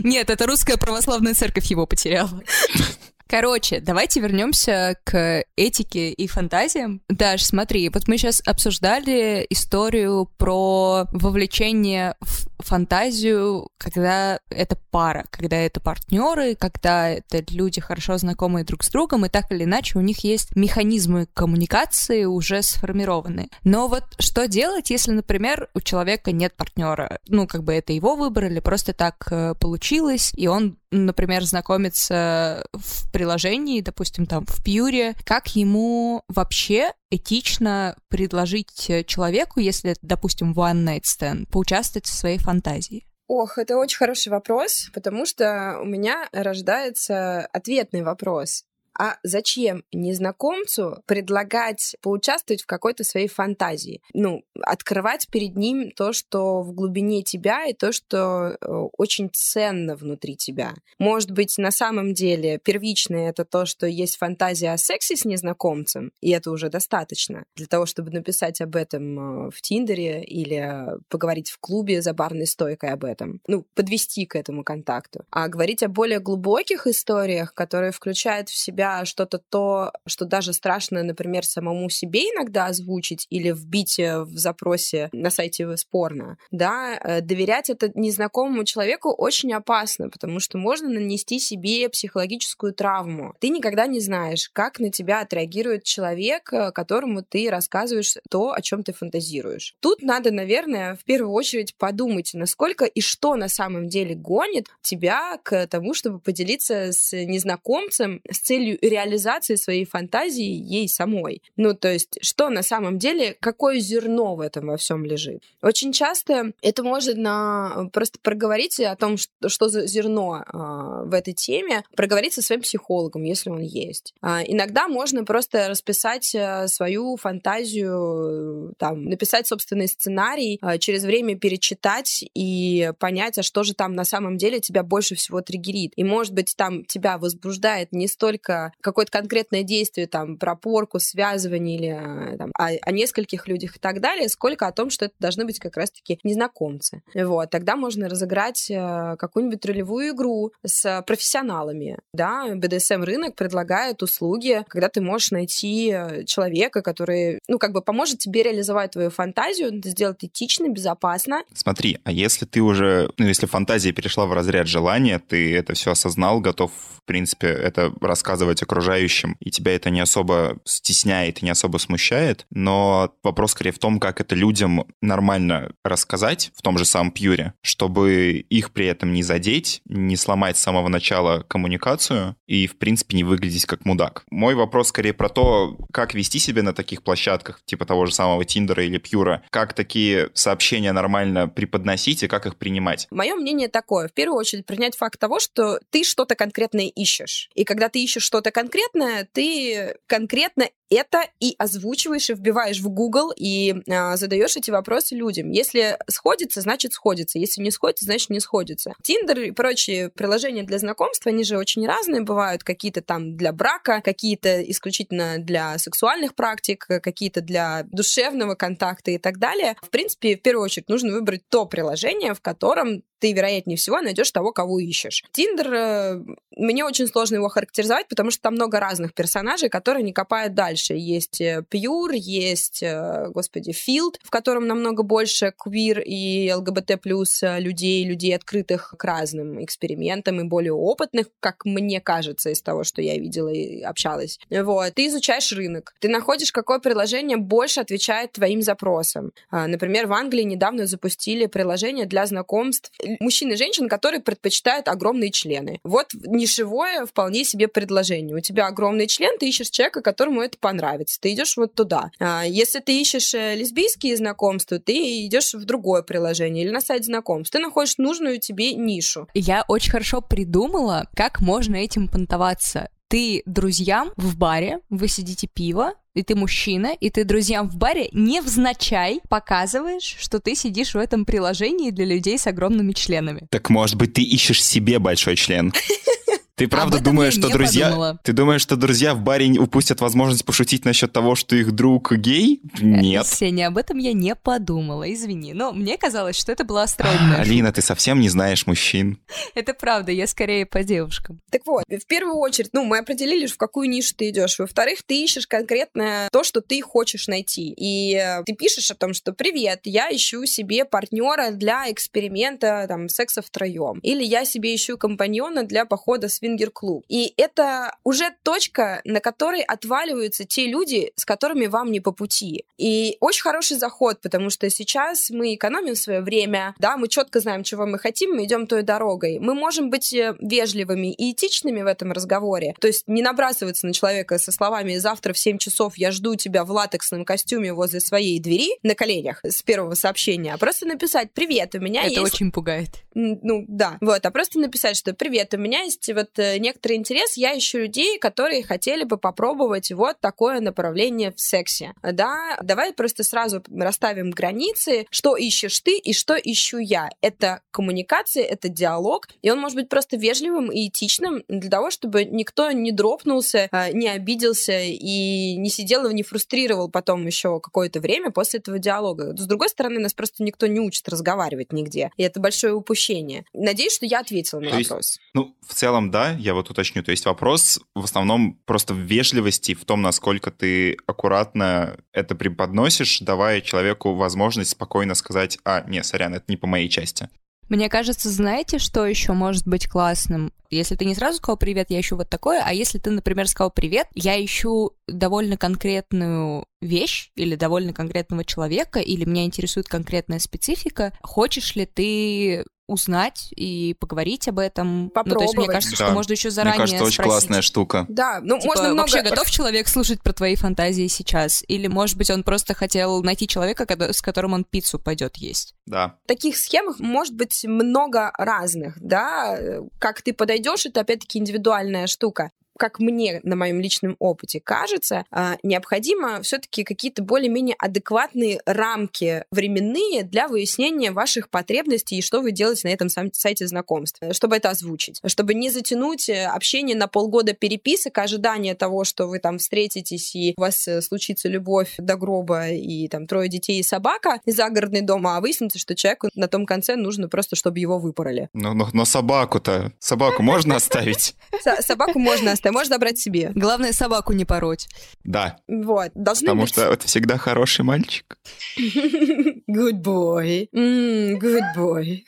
Нет, 0.00 0.30
это 0.30 0.46
русская 0.46 0.76
православная 0.76 1.34
церковь 1.34 1.66
его 1.66 1.86
потеряла. 1.86 2.42
Короче, 3.28 3.80
давайте 3.80 4.20
вернемся 4.20 4.96
к 5.04 5.44
этике 5.56 6.12
и 6.12 6.28
фантазиям. 6.28 7.02
Даш, 7.08 7.44
смотри, 7.44 7.88
вот 7.88 8.06
мы 8.06 8.18
сейчас 8.18 8.40
обсуждали 8.46 9.44
историю 9.50 10.30
про 10.38 11.06
вовлечение 11.12 12.14
в 12.20 12.46
фантазию, 12.58 13.68
когда 13.78 14.38
это 14.50 14.76
пара, 14.90 15.24
когда 15.30 15.56
это 15.56 15.80
партнеры, 15.80 16.54
когда 16.54 17.10
это 17.10 17.44
люди 17.50 17.80
хорошо 17.80 18.16
знакомые 18.16 18.64
друг 18.64 18.82
с 18.82 18.90
другом, 18.90 19.26
и 19.26 19.28
так 19.28 19.50
или 19.50 19.64
иначе 19.64 19.98
у 19.98 20.02
них 20.02 20.20
есть 20.20 20.54
механизмы 20.54 21.26
коммуникации 21.34 22.24
уже 22.24 22.62
сформированы. 22.62 23.50
Но 23.64 23.88
вот 23.88 24.04
что 24.18 24.46
делать, 24.46 24.90
если, 24.90 25.12
например, 25.12 25.68
у 25.74 25.80
человека 25.80 26.32
нет 26.32 26.54
партнера? 26.56 27.18
Ну, 27.28 27.46
как 27.46 27.64
бы 27.64 27.74
это 27.74 27.92
его 27.92 28.14
выбор 28.14 28.46
или 28.46 28.60
просто 28.60 28.92
так 28.92 29.26
э, 29.30 29.54
получилось, 29.58 30.32
и 30.36 30.46
он 30.46 30.78
например, 30.90 31.44
знакомится 31.44 32.64
в 32.72 33.10
приложении, 33.16 33.80
допустим, 33.80 34.26
там 34.26 34.44
в 34.46 34.62
Пьюре, 34.62 35.14
как 35.24 35.56
ему 35.56 36.22
вообще 36.28 36.92
этично 37.08 37.96
предложить 38.08 39.06
человеку, 39.06 39.58
если 39.58 39.92
это, 39.92 40.00
допустим, 40.02 40.52
one 40.52 40.84
night 40.84 41.04
stand, 41.04 41.46
поучаствовать 41.50 42.04
в 42.04 42.12
своей 42.12 42.36
фантазии? 42.36 43.06
Ох, 43.26 43.56
это 43.56 43.78
очень 43.78 43.96
хороший 43.96 44.28
вопрос, 44.28 44.90
потому 44.92 45.24
что 45.24 45.78
у 45.80 45.86
меня 45.86 46.28
рождается 46.30 47.46
ответный 47.46 48.02
вопрос. 48.02 48.65
А 48.98 49.16
зачем 49.22 49.84
незнакомцу 49.92 51.02
предлагать 51.06 51.96
поучаствовать 52.00 52.62
в 52.62 52.66
какой-то 52.66 53.04
своей 53.04 53.28
фантазии? 53.28 54.00
Ну, 54.14 54.42
открывать 54.62 55.28
перед 55.30 55.56
ним 55.56 55.90
то, 55.90 56.12
что 56.12 56.62
в 56.62 56.72
глубине 56.72 57.22
тебя 57.22 57.66
и 57.66 57.74
то, 57.74 57.92
что 57.92 58.56
э, 58.60 58.66
очень 58.96 59.30
ценно 59.32 59.96
внутри 59.96 60.36
тебя. 60.36 60.74
Может 60.98 61.30
быть, 61.30 61.58
на 61.58 61.70
самом 61.70 62.14
деле 62.14 62.58
первичное 62.58 63.30
это 63.30 63.44
то, 63.44 63.66
что 63.66 63.86
есть 63.86 64.16
фантазия 64.16 64.72
о 64.72 64.78
сексе 64.78 65.16
с 65.16 65.24
незнакомцем, 65.24 66.12
и 66.20 66.30
это 66.30 66.50
уже 66.50 66.70
достаточно 66.70 67.44
для 67.54 67.66
того, 67.66 67.86
чтобы 67.86 68.10
написать 68.10 68.60
об 68.60 68.76
этом 68.76 69.48
э, 69.48 69.50
в 69.50 69.60
Тиндере 69.60 70.22
или 70.22 70.86
поговорить 71.08 71.50
в 71.50 71.58
клубе 71.58 72.00
за 72.00 72.14
барной 72.14 72.46
стойкой 72.46 72.90
об 72.90 73.04
этом. 73.04 73.40
Ну, 73.46 73.66
подвести 73.74 74.24
к 74.24 74.36
этому 74.36 74.64
контакту. 74.64 75.24
А 75.30 75.48
говорить 75.48 75.82
о 75.82 75.88
более 75.88 76.20
глубоких 76.20 76.86
историях, 76.86 77.52
которые 77.52 77.92
включают 77.92 78.48
в 78.48 78.56
себя 78.56 78.85
себя 78.86 79.04
что-то 79.04 79.38
то, 79.38 79.92
что 80.06 80.24
даже 80.24 80.52
страшно, 80.52 81.02
например, 81.02 81.44
самому 81.44 81.88
себе 81.90 82.20
иногда 82.20 82.66
озвучить 82.66 83.26
или 83.30 83.50
вбить 83.50 83.98
э, 83.98 84.20
в 84.20 84.36
запросе 84.36 85.08
на 85.12 85.30
сайте 85.30 85.76
спорно, 85.76 86.38
да, 86.50 86.98
э, 87.02 87.20
доверять 87.20 87.70
это 87.70 87.90
незнакомому 87.94 88.64
человеку 88.64 89.10
очень 89.10 89.52
опасно, 89.52 90.08
потому 90.08 90.40
что 90.40 90.58
можно 90.58 90.88
нанести 90.88 91.38
себе 91.38 91.88
психологическую 91.88 92.72
травму. 92.72 93.34
Ты 93.40 93.48
никогда 93.48 93.86
не 93.86 94.00
знаешь, 94.00 94.48
как 94.52 94.78
на 94.78 94.90
тебя 94.90 95.20
отреагирует 95.20 95.84
человек, 95.84 96.52
э, 96.52 96.70
которому 96.72 97.22
ты 97.22 97.48
рассказываешь 97.50 98.16
то, 98.30 98.52
о 98.52 98.60
чем 98.60 98.82
ты 98.82 98.92
фантазируешь. 98.92 99.74
Тут 99.80 100.02
надо, 100.02 100.30
наверное, 100.30 100.94
в 100.94 101.04
первую 101.04 101.32
очередь 101.32 101.74
подумать, 101.76 102.30
насколько 102.34 102.84
и 102.84 103.00
что 103.00 103.36
на 103.36 103.48
самом 103.48 103.88
деле 103.88 104.14
гонит 104.14 104.68
тебя 104.82 105.38
к 105.42 105.66
тому, 105.66 105.94
чтобы 105.94 106.20
поделиться 106.20 106.92
с 106.92 107.12
незнакомцем 107.12 108.20
с 108.30 108.38
целью 108.38 108.75
реализации 108.82 109.56
своей 109.56 109.84
фантазии 109.84 110.42
ей 110.42 110.88
самой. 110.88 111.42
Ну, 111.56 111.74
то 111.74 111.92
есть, 111.92 112.18
что 112.22 112.48
на 112.48 112.62
самом 112.62 112.98
деле, 112.98 113.36
какое 113.40 113.78
зерно 113.78 114.36
в 114.36 114.40
этом 114.40 114.66
во 114.66 114.76
всем 114.76 115.04
лежит. 115.04 115.42
Очень 115.62 115.92
часто 115.92 116.52
это 116.62 116.82
можно 116.82 117.88
просто 117.92 118.18
проговорить 118.20 118.80
о 118.80 118.96
том, 118.96 119.16
что, 119.16 119.48
что 119.48 119.68
за 119.68 119.86
зерно 119.86 120.44
а, 120.46 121.04
в 121.04 121.14
этой 121.14 121.34
теме, 121.34 121.84
проговорить 121.96 122.34
со 122.34 122.42
своим 122.42 122.62
психологом, 122.62 123.22
если 123.24 123.50
он 123.50 123.60
есть. 123.60 124.14
А, 124.20 124.42
иногда 124.44 124.88
можно 124.88 125.24
просто 125.24 125.68
расписать 125.68 126.34
а, 126.34 126.68
свою 126.68 127.16
фантазию, 127.16 128.74
там, 128.78 129.04
написать 129.04 129.46
собственный 129.46 129.88
сценарий, 129.88 130.58
а, 130.62 130.78
через 130.78 131.04
время 131.04 131.38
перечитать 131.38 132.24
и 132.34 132.92
понять, 132.98 133.38
а 133.38 133.42
что 133.42 133.62
же 133.62 133.74
там 133.74 133.94
на 133.94 134.04
самом 134.04 134.36
деле 134.36 134.60
тебя 134.60 134.82
больше 134.82 135.14
всего 135.14 135.40
триггерит. 135.40 135.92
И, 135.96 136.04
может 136.04 136.32
быть, 136.32 136.54
там 136.56 136.84
тебя 136.84 137.18
возбуждает 137.18 137.92
не 137.92 138.08
столько 138.08 138.65
какое-то 138.80 139.12
конкретное 139.12 139.62
действие, 139.62 140.06
там, 140.06 140.36
про 140.36 140.56
порку, 140.56 140.98
связывание 140.98 141.76
или 141.76 142.32
э, 142.34 142.36
там, 142.36 142.50
о, 142.58 142.68
о 142.80 142.92
нескольких 142.92 143.48
людях 143.48 143.76
и 143.76 143.78
так 143.78 144.00
далее, 144.00 144.28
сколько 144.28 144.66
о 144.66 144.72
том, 144.72 144.90
что 144.90 145.06
это 145.06 145.14
должны 145.18 145.44
быть 145.44 145.58
как 145.58 145.76
раз-таки 145.76 146.18
незнакомцы. 146.22 147.02
Вот, 147.14 147.50
тогда 147.50 147.76
можно 147.76 148.08
разыграть 148.08 148.70
э, 148.70 149.16
какую-нибудь 149.18 149.64
ролевую 149.64 150.10
игру 150.10 150.52
с 150.64 151.02
профессионалами, 151.06 151.98
да, 152.12 152.48
BDSM-рынок 152.54 153.34
предлагает 153.34 154.02
услуги, 154.02 154.64
когда 154.68 154.88
ты 154.88 155.00
можешь 155.00 155.30
найти 155.30 155.90
э, 155.92 156.24
человека, 156.24 156.82
который, 156.82 157.40
ну, 157.48 157.58
как 157.58 157.72
бы 157.72 157.82
поможет 157.82 158.18
тебе 158.18 158.42
реализовать 158.42 158.92
твою 158.92 159.10
фантазию, 159.10 159.80
сделать 159.84 160.22
этично, 160.22 160.68
безопасно. 160.68 161.42
Смотри, 161.54 161.98
а 162.04 162.12
если 162.12 162.44
ты 162.44 162.60
уже, 162.60 163.10
ну, 163.18 163.26
если 163.26 163.46
фантазия 163.46 163.92
перешла 163.92 164.26
в 164.26 164.32
разряд 164.32 164.66
желания, 164.66 165.18
ты 165.18 165.56
это 165.56 165.74
все 165.74 165.92
осознал, 165.92 166.40
готов, 166.40 166.70
в 166.72 167.02
принципе, 167.04 167.48
это 167.48 167.92
рассказывать 168.00 168.55
рассказывать 168.56 168.62
окружающим, 168.62 169.36
и 169.40 169.50
тебя 169.50 169.74
это 169.74 169.90
не 169.90 170.00
особо 170.00 170.58
стесняет 170.64 171.42
и 171.42 171.44
не 171.44 171.50
особо 171.50 171.78
смущает, 171.78 172.46
но 172.50 173.12
вопрос 173.22 173.52
скорее 173.52 173.72
в 173.72 173.78
том, 173.78 174.00
как 174.00 174.20
это 174.20 174.34
людям 174.34 174.86
нормально 175.00 175.72
рассказать 175.84 176.50
в 176.54 176.62
том 176.62 176.78
же 176.78 176.84
самом 176.84 177.12
Пьюре, 177.12 177.52
чтобы 177.62 178.44
их 178.50 178.72
при 178.72 178.86
этом 178.86 179.12
не 179.12 179.22
задеть, 179.22 179.80
не 179.86 180.16
сломать 180.16 180.56
с 180.56 180.62
самого 180.62 180.88
начала 180.88 181.42
коммуникацию 181.48 182.36
и, 182.46 182.66
в 182.66 182.78
принципе, 182.78 183.16
не 183.16 183.24
выглядеть 183.24 183.66
как 183.66 183.84
мудак. 183.84 184.24
Мой 184.30 184.54
вопрос 184.54 184.88
скорее 184.88 185.12
про 185.12 185.28
то, 185.28 185.76
как 185.92 186.14
вести 186.14 186.38
себя 186.38 186.62
на 186.62 186.72
таких 186.72 187.02
площадках, 187.02 187.60
типа 187.64 187.84
того 187.84 188.06
же 188.06 188.14
самого 188.14 188.44
Тиндера 188.44 188.84
или 188.84 188.98
Пьюра, 188.98 189.42
как 189.50 189.72
такие 189.72 190.30
сообщения 190.34 190.92
нормально 190.92 191.48
преподносить 191.48 192.22
и 192.22 192.28
как 192.28 192.46
их 192.46 192.56
принимать. 192.56 193.06
Мое 193.10 193.34
мнение 193.34 193.68
такое. 193.68 194.08
В 194.08 194.12
первую 194.12 194.38
очередь 194.38 194.66
принять 194.66 194.96
факт 194.96 195.18
того, 195.18 195.40
что 195.40 195.80
ты 195.90 196.04
что-то 196.04 196.34
конкретное 196.34 196.86
ищешь. 196.86 197.48
И 197.54 197.64
когда 197.64 197.88
ты 197.88 198.02
ищешь 198.02 198.22
что-то 198.22 198.45
конкретное, 198.50 199.28
ты 199.32 199.96
конкретно 200.06 200.68
это 200.90 201.24
и 201.40 201.54
озвучиваешь 201.58 202.30
и 202.30 202.34
вбиваешь 202.34 202.80
в 202.80 202.88
Google 202.88 203.32
и 203.36 203.74
э, 203.86 204.16
задаешь 204.16 204.56
эти 204.56 204.70
вопросы 204.70 205.14
людям. 205.14 205.50
Если 205.50 205.98
сходится, 206.08 206.60
значит 206.60 206.92
сходится. 206.92 207.38
Если 207.38 207.62
не 207.62 207.70
сходится, 207.70 208.04
значит 208.04 208.30
не 208.30 208.40
сходится. 208.40 208.94
Тиндер 209.02 209.40
и 209.40 209.50
прочие 209.50 210.10
приложения 210.10 210.62
для 210.62 210.78
знакомства, 210.78 211.30
они 211.30 211.44
же 211.44 211.58
очень 211.58 211.86
разные 211.86 212.22
бывают. 212.22 212.62
Какие-то 212.62 213.02
там 213.02 213.36
для 213.36 213.52
брака, 213.52 214.00
какие-то 214.00 214.62
исключительно 214.62 215.38
для 215.38 215.78
сексуальных 215.78 216.34
практик, 216.34 216.86
какие-то 216.86 217.40
для 217.40 217.84
душевного 217.84 218.54
контакта 218.54 219.10
и 219.10 219.18
так 219.18 219.38
далее. 219.38 219.76
В 219.82 219.90
принципе, 219.90 220.36
в 220.36 220.42
первую 220.42 220.64
очередь 220.64 220.88
нужно 220.88 221.12
выбрать 221.12 221.42
то 221.48 221.66
приложение, 221.66 222.34
в 222.34 222.40
котором 222.40 223.02
ты, 223.18 223.32
вероятнее 223.32 223.76
всего, 223.76 224.00
найдешь 224.00 224.30
того, 224.30 224.52
кого 224.52 224.78
ищешь. 224.78 225.24
Тиндер, 225.32 225.72
э, 225.72 226.20
мне 226.56 226.84
очень 226.84 227.06
сложно 227.06 227.36
его 227.36 227.48
характеризовать, 227.48 228.08
потому 228.08 228.30
что 228.30 228.42
там 228.42 228.54
много 228.54 228.78
разных 228.78 229.14
персонажей, 229.14 229.68
которые 229.68 230.02
не 230.02 230.12
копают 230.12 230.54
дальше. 230.54 230.75
Есть 230.94 231.42
Пьюр, 231.68 232.12
есть, 232.12 232.82
э, 232.82 233.28
господи, 233.30 233.72
Филд, 233.72 234.18
в 234.22 234.30
котором 234.30 234.66
намного 234.66 235.02
больше 235.02 235.52
квир 235.56 236.00
и 236.00 236.52
ЛГБТ 236.52 237.00
плюс 237.00 237.42
э, 237.42 237.60
людей, 237.60 238.04
людей, 238.04 238.34
открытых 238.34 238.94
к 238.96 239.04
разным 239.04 239.62
экспериментам 239.62 240.40
и 240.40 240.44
более 240.44 240.72
опытных, 240.72 241.26
как 241.40 241.64
мне 241.64 242.00
кажется, 242.00 242.50
из 242.50 242.62
того, 242.62 242.84
что 242.84 243.02
я 243.02 243.16
видела 243.18 243.48
и 243.48 243.80
общалась. 243.82 244.38
Вот. 244.50 244.94
Ты 244.94 245.06
изучаешь 245.06 245.52
рынок. 245.52 245.94
Ты 246.00 246.08
находишь, 246.08 246.52
какое 246.52 246.78
приложение 246.78 247.36
больше 247.36 247.80
отвечает 247.80 248.32
твоим 248.32 248.62
запросам. 248.62 249.32
А, 249.50 249.66
например, 249.66 250.06
в 250.06 250.12
Англии 250.12 250.42
недавно 250.42 250.86
запустили 250.86 251.46
приложение 251.46 252.06
для 252.06 252.26
знакомств 252.26 252.90
мужчин 253.20 253.52
и 253.52 253.56
женщин, 253.56 253.88
которые 253.88 254.20
предпочитают 254.20 254.88
огромные 254.88 255.30
члены. 255.30 255.80
Вот 255.84 256.08
нишевое 256.14 257.06
вполне 257.06 257.44
себе 257.44 257.68
предложение. 257.68 258.36
У 258.36 258.40
тебя 258.40 258.66
огромный 258.66 259.06
член, 259.06 259.38
ты 259.38 259.48
ищешь 259.48 259.70
человека, 259.70 260.00
которому 260.00 260.42
это 260.42 260.58
понравится. 260.66 261.20
Ты 261.20 261.32
идешь 261.32 261.56
вот 261.56 261.74
туда. 261.74 262.10
А 262.18 262.42
если 262.42 262.80
ты 262.80 263.00
ищешь 263.00 263.34
э, 263.34 263.54
лесбийские 263.54 264.16
знакомства, 264.16 264.80
ты 264.80 265.24
идешь 265.24 265.54
в 265.54 265.64
другое 265.64 266.02
приложение 266.02 266.64
или 266.64 266.72
на 266.72 266.80
сайт 266.80 267.04
знакомств. 267.04 267.52
Ты 267.52 267.60
находишь 267.60 267.98
нужную 267.98 268.40
тебе 268.40 268.74
нишу. 268.74 269.28
Я 269.32 269.64
очень 269.68 269.92
хорошо 269.92 270.20
придумала, 270.20 271.06
как 271.14 271.40
можно 271.40 271.76
этим 271.76 272.08
понтоваться 272.08 272.88
ты 273.08 273.44
друзьям 273.46 274.10
в 274.16 274.36
баре, 274.36 274.80
вы 274.90 275.06
сидите 275.06 275.46
пиво, 275.46 275.94
и 276.14 276.24
ты 276.24 276.34
мужчина, 276.34 276.88
и 276.98 277.08
ты 277.08 277.22
друзьям 277.22 277.70
в 277.70 277.76
баре 277.76 278.08
невзначай 278.10 279.20
показываешь, 279.28 280.16
что 280.18 280.40
ты 280.40 280.56
сидишь 280.56 280.94
в 280.94 280.98
этом 280.98 281.24
приложении 281.24 281.92
для 281.92 282.04
людей 282.04 282.36
с 282.36 282.48
огромными 282.48 282.92
членами. 282.92 283.46
Так, 283.50 283.70
может 283.70 283.94
быть, 283.94 284.14
ты 284.14 284.22
ищешь 284.22 284.64
себе 284.64 284.98
большой 284.98 285.36
член? 285.36 285.72
Ты 286.56 286.68
правда 286.68 287.00
думаешь, 287.00 287.34
что 287.34 287.50
друзья... 287.50 287.86
Подумала. 287.90 288.18
Ты 288.22 288.32
думаешь, 288.32 288.62
что 288.62 288.76
друзья 288.76 289.14
в 289.14 289.20
баре 289.20 289.60
упустят 289.60 290.00
возможность 290.00 290.42
пошутить 290.46 290.86
насчет 290.86 291.12
того, 291.12 291.34
что 291.34 291.54
их 291.54 291.72
друг 291.72 292.14
гей? 292.16 292.62
Нет. 292.80 293.24
Ксения, 293.24 293.66
об 293.66 293.76
этом 293.76 293.98
я 293.98 294.14
не 294.14 294.34
подумала, 294.34 295.12
извини. 295.12 295.52
Но 295.52 295.72
мне 295.72 295.98
казалось, 295.98 296.34
что 296.36 296.52
это 296.52 296.64
была 296.64 296.84
остроумная 296.84 297.40
Алина, 297.40 297.72
ты 297.72 297.82
совсем 297.82 298.20
не 298.20 298.30
знаешь 298.30 298.66
мужчин. 298.66 299.18
Это 299.54 299.74
правда, 299.74 300.12
я 300.12 300.26
скорее 300.26 300.64
по 300.64 300.82
девушкам. 300.82 301.42
Так 301.50 301.66
вот, 301.66 301.84
в 301.86 302.06
первую 302.06 302.36
очередь, 302.38 302.70
ну, 302.72 302.84
мы 302.84 302.98
определили, 302.98 303.46
в 303.46 303.58
какую 303.58 303.90
нишу 303.90 304.14
ты 304.16 304.30
идешь. 304.30 304.58
Во-вторых, 304.58 305.02
ты 305.04 305.22
ищешь 305.22 305.46
конкретно 305.46 306.28
то, 306.32 306.42
что 306.42 306.62
ты 306.62 306.80
хочешь 306.80 307.28
найти. 307.28 307.74
И 307.76 308.14
э, 308.14 308.44
ты 308.46 308.54
пишешь 308.54 308.90
о 308.90 308.94
том, 308.94 309.12
что 309.12 309.34
«Привет, 309.34 309.80
я 309.84 310.08
ищу 310.10 310.46
себе 310.46 310.86
партнера 310.86 311.50
для 311.50 311.90
эксперимента, 311.92 312.86
там, 312.88 313.10
секса 313.10 313.42
втроем». 313.42 313.98
Или 313.98 314.24
«Я 314.24 314.46
себе 314.46 314.74
ищу 314.74 314.96
компаньона 314.96 315.64
для 315.64 315.84
похода 315.84 316.30
с 316.30 316.40
свингер-клуб. 316.46 317.04
И 317.08 317.34
это 317.36 317.96
уже 318.04 318.30
точка, 318.42 319.00
на 319.04 319.20
которой 319.20 319.62
отваливаются 319.62 320.44
те 320.44 320.66
люди, 320.66 321.12
с 321.16 321.24
которыми 321.24 321.66
вам 321.66 321.90
не 321.90 322.00
по 322.00 322.12
пути. 322.12 322.64
И 322.78 323.16
очень 323.20 323.42
хороший 323.42 323.76
заход, 323.76 324.20
потому 324.20 324.50
что 324.50 324.70
сейчас 324.70 325.30
мы 325.30 325.54
экономим 325.54 325.96
свое 325.96 326.20
время, 326.20 326.74
да, 326.78 326.96
мы 326.96 327.08
четко 327.08 327.40
знаем, 327.40 327.62
чего 327.62 327.86
мы 327.86 327.98
хотим, 327.98 328.34
мы 328.34 328.44
идем 328.44 328.66
той 328.66 328.82
дорогой. 328.82 329.38
Мы 329.38 329.54
можем 329.54 329.90
быть 329.90 330.12
э, 330.12 330.34
вежливыми 330.40 331.12
и 331.12 331.32
этичными 331.32 331.82
в 331.82 331.86
этом 331.86 332.12
разговоре, 332.12 332.74
то 332.80 332.86
есть 332.86 333.04
не 333.06 333.22
набрасываться 333.22 333.86
на 333.86 333.92
человека 333.92 334.38
со 334.38 334.52
словами 334.52 334.96
«завтра 334.96 335.32
в 335.32 335.38
7 335.38 335.58
часов 335.58 335.96
я 335.96 336.10
жду 336.10 336.36
тебя 336.36 336.64
в 336.64 336.70
латексном 336.70 337.24
костюме 337.24 337.72
возле 337.72 338.00
своей 338.00 338.38
двери» 338.40 338.70
на 338.82 338.94
коленях 338.94 339.40
с 339.44 339.62
первого 339.62 339.94
сообщения, 339.94 340.54
а 340.54 340.58
просто 340.58 340.86
написать 340.86 341.32
«Привет, 341.32 341.74
у 341.74 341.80
меня 341.80 342.02
это 342.02 342.10
есть...» 342.10 342.20
Это 342.22 342.34
очень 342.34 342.52
пугает. 342.52 343.05
Ну, 343.18 343.64
да. 343.66 343.98
Вот, 344.00 344.24
а 344.24 344.30
просто 344.30 344.58
написать, 344.58 344.96
что 344.96 345.14
«Привет, 345.14 345.54
у 345.54 345.58
меня 345.58 345.82
есть 345.82 346.08
вот 346.12 346.36
Э, 346.46 346.58
некоторый 346.58 346.96
интерес, 346.96 347.36
я 347.36 347.56
ищу 347.56 347.78
людей, 347.78 348.18
которые 348.18 348.62
хотели 348.62 349.04
бы 349.04 349.16
попробовать 349.18 349.90
вот 349.92 350.20
такое 350.20 350.60
направление 350.60 351.32
в 351.32 351.40
сексе. 351.40 351.94
Да, 352.02 352.58
давай 352.62 352.92
просто 352.92 353.24
сразу 353.24 353.62
расставим 353.70 354.30
границы, 354.30 355.06
что 355.10 355.36
ищешь 355.36 355.80
ты 355.80 355.98
и 355.98 356.12
что 356.12 356.34
ищу 356.34 356.78
я. 356.78 357.08
Это 357.20 357.62
коммуникация, 357.70 358.44
это 358.44 358.68
диалог, 358.68 359.28
и 359.42 359.50
он 359.50 359.60
может 359.60 359.76
быть 359.76 359.88
просто 359.88 360.16
вежливым 360.16 360.70
и 360.70 360.88
этичным 360.88 361.42
для 361.48 361.70
того, 361.70 361.90
чтобы 361.90 362.24
никто 362.24 362.70
не 362.70 362.92
дропнулся, 362.92 363.68
э, 363.70 363.92
не 363.92 364.08
обиделся 364.08 364.78
и 364.78 365.56
не 365.56 365.70
сидел 365.70 366.06
и 366.08 366.14
не 366.14 366.22
фрустрировал 366.22 366.90
потом 366.90 367.26
еще 367.26 367.60
какое-то 367.60 368.00
время 368.00 368.30
после 368.30 368.60
этого 368.60 368.78
диалога. 368.78 369.36
С 369.36 369.46
другой 369.46 369.68
стороны, 369.68 370.00
нас 370.00 370.14
просто 370.14 370.42
никто 370.42 370.66
не 370.66 370.80
учит 370.80 371.08
разговаривать 371.08 371.72
нигде, 371.72 372.10
и 372.16 372.22
это 372.22 372.40
большое 372.40 372.74
упущение. 372.74 373.05
Надеюсь, 373.52 373.94
что 373.94 374.06
я 374.06 374.20
ответила 374.20 374.60
на 374.60 374.70
То 374.70 374.76
вопрос. 374.76 375.06
Есть, 375.06 375.20
ну, 375.34 375.56
в 375.66 375.74
целом, 375.74 376.10
да, 376.10 376.32
я 376.32 376.54
вот 376.54 376.70
уточню. 376.70 377.02
То 377.02 377.10
есть 377.10 377.24
вопрос 377.26 377.80
в 377.94 378.04
основном 378.04 378.58
просто 378.64 378.94
в 378.94 378.98
вежливости, 378.98 379.74
в 379.74 379.84
том, 379.84 380.02
насколько 380.02 380.50
ты 380.50 380.96
аккуратно 381.06 381.98
это 382.12 382.34
преподносишь, 382.34 383.20
давая 383.20 383.60
человеку 383.60 384.14
возможность 384.14 384.70
спокойно 384.70 385.14
сказать, 385.14 385.58
а, 385.64 385.84
не, 385.88 386.02
сорян, 386.02 386.34
это 386.34 386.44
не 386.48 386.56
по 386.56 386.66
моей 386.66 386.88
части. 386.88 387.28
Мне 387.68 387.88
кажется, 387.88 388.30
знаете, 388.30 388.78
что 388.78 389.06
еще 389.06 389.32
может 389.32 389.66
быть 389.66 389.88
классным? 389.88 390.52
Если 390.70 390.96
ты 390.96 391.04
не 391.04 391.14
сразу 391.14 391.38
сказал 391.38 391.56
привет, 391.56 391.86
я 391.90 392.00
ищу 392.00 392.16
вот 392.16 392.28
такое, 392.28 392.62
а 392.64 392.72
если 392.72 392.98
ты, 392.98 393.10
например, 393.10 393.48
сказал 393.48 393.70
привет, 393.70 394.06
я 394.14 394.42
ищу 394.42 394.92
довольно 395.06 395.56
конкретную 395.56 396.66
вещь 396.80 397.30
или 397.36 397.54
довольно 397.56 397.92
конкретного 397.92 398.44
человека, 398.44 398.98
или 398.98 399.24
меня 399.24 399.44
интересует 399.44 399.88
конкретная 399.88 400.38
специфика, 400.38 401.12
хочешь 401.22 401.74
ли 401.76 401.86
ты 401.86 402.64
узнать 402.88 403.48
и 403.56 403.94
поговорить 403.98 404.46
об 404.48 404.58
этом. 404.58 405.10
Попробовать. 405.10 405.32
Ну, 405.32 405.38
то 405.38 405.44
есть 405.44 405.56
мне 405.56 405.66
кажется, 405.66 405.96
да. 405.98 406.04
что 406.04 406.14
можно 406.14 406.32
еще 406.32 406.50
заранее 406.50 406.78
Мне 406.78 406.82
кажется, 406.82 407.04
очень 407.04 407.14
спросить. 407.14 407.30
классная 407.30 407.62
штука. 407.62 408.06
Да, 408.08 408.40
ну 408.42 408.58
типа, 408.58 408.66
можно 408.66 408.84
много... 408.92 409.00
Вообще 409.00 409.22
готов 409.28 409.50
человек 409.50 409.88
слушать 409.88 410.22
про 410.22 410.32
твои 410.32 410.54
фантазии 410.54 411.06
сейчас? 411.08 411.64
Или, 411.66 411.88
может 411.88 412.16
быть, 412.16 412.30
он 412.30 412.44
просто 412.44 412.74
хотел 412.74 413.22
найти 413.22 413.48
человека, 413.48 413.86
с 414.12 414.22
которым 414.22 414.52
он 414.52 414.64
пиццу 414.64 414.98
пойдет 414.98 415.36
есть? 415.36 415.74
Да. 415.86 416.16
Таких 416.26 416.56
схемах 416.56 417.00
может 417.00 417.34
быть 417.34 417.64
много 417.64 418.32
разных, 418.38 419.00
да. 419.00 419.58
Как 419.98 420.22
ты 420.22 420.32
подойдешь, 420.32 420.55
это 420.86 421.00
опять-таки 421.00 421.38
индивидуальная 421.38 422.06
штука 422.06 422.52
как 422.76 422.98
мне 422.98 423.40
на 423.42 423.56
моем 423.56 423.80
личном 423.80 424.16
опыте 424.18 424.60
кажется, 424.60 425.24
а, 425.30 425.56
необходимо 425.62 426.42
все-таки 426.42 426.84
какие-то 426.84 427.22
более-менее 427.22 427.76
адекватные 427.78 428.60
рамки 428.66 429.44
временные 429.50 430.22
для 430.22 430.48
выяснения 430.48 431.10
ваших 431.10 431.48
потребностей 431.48 432.18
и 432.18 432.22
что 432.22 432.40
вы 432.40 432.52
делаете 432.52 432.88
на 432.88 432.92
этом 432.92 433.08
сайте 433.32 433.66
знакомств, 433.66 434.20
чтобы 434.32 434.56
это 434.56 434.70
озвучить, 434.70 435.20
чтобы 435.26 435.54
не 435.54 435.70
затянуть 435.70 436.28
э, 436.28 436.46
общение 436.46 436.96
на 436.96 437.08
полгода 437.08 437.52
переписок, 437.52 438.18
ожидание 438.18 438.74
того, 438.74 439.04
что 439.04 439.26
вы 439.26 439.38
там 439.38 439.58
встретитесь 439.58 440.34
и 440.34 440.54
у 440.56 440.60
вас 440.60 440.86
э, 440.88 441.00
случится 441.00 441.48
любовь 441.48 441.94
до 441.98 442.16
гроба 442.16 442.68
и 442.68 443.08
там 443.08 443.26
трое 443.26 443.48
детей 443.48 443.80
и 443.80 443.82
собака 443.82 444.40
из 444.44 444.56
загородный 444.56 445.02
дом, 445.02 445.26
а 445.26 445.40
выяснится, 445.40 445.78
что 445.78 445.94
человеку 445.94 446.28
на 446.34 446.48
том 446.48 446.66
конце 446.66 446.96
нужно 446.96 447.28
просто, 447.28 447.56
чтобы 447.56 447.78
его 447.78 447.98
выпороли. 447.98 448.48
Но, 448.52 448.74
но, 448.74 448.88
но 448.92 449.04
собаку-то, 449.04 449.92
собаку 449.98 450.42
можно 450.42 450.76
оставить? 450.76 451.34
Собаку 451.80 452.18
можно 452.18 452.52
оставить 452.52 452.65
ты 452.66 452.72
можешь 452.72 452.88
забрать 452.88 453.16
себе. 453.16 453.52
Главное, 453.54 453.92
собаку 453.92 454.32
не 454.32 454.44
пороть. 454.44 454.88
Да. 455.22 455.58
Вот. 455.68 456.10
Должны 456.16 456.46
Потому 456.46 456.62
быть... 456.62 456.72
что 456.72 456.92
это 456.92 457.06
всегда 457.06 457.38
хороший 457.38 457.84
мальчик. 457.84 458.36
Good 458.76 460.02
boy. 460.02 460.68
Mm, 460.74 461.38
good 461.38 461.76
boy. 461.76 462.24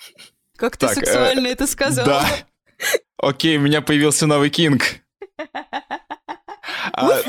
Как 0.56 0.76
ты 0.76 0.86
так, 0.86 0.94
сексуально 0.94 1.48
э, 1.48 1.50
это 1.50 1.66
сказал. 1.66 2.06
Да. 2.06 2.24
Окей, 3.16 3.56
у 3.56 3.62
меня 3.62 3.82
появился 3.82 4.28
новый 4.28 4.50
кинг. 4.50 5.00
А, 6.92 7.20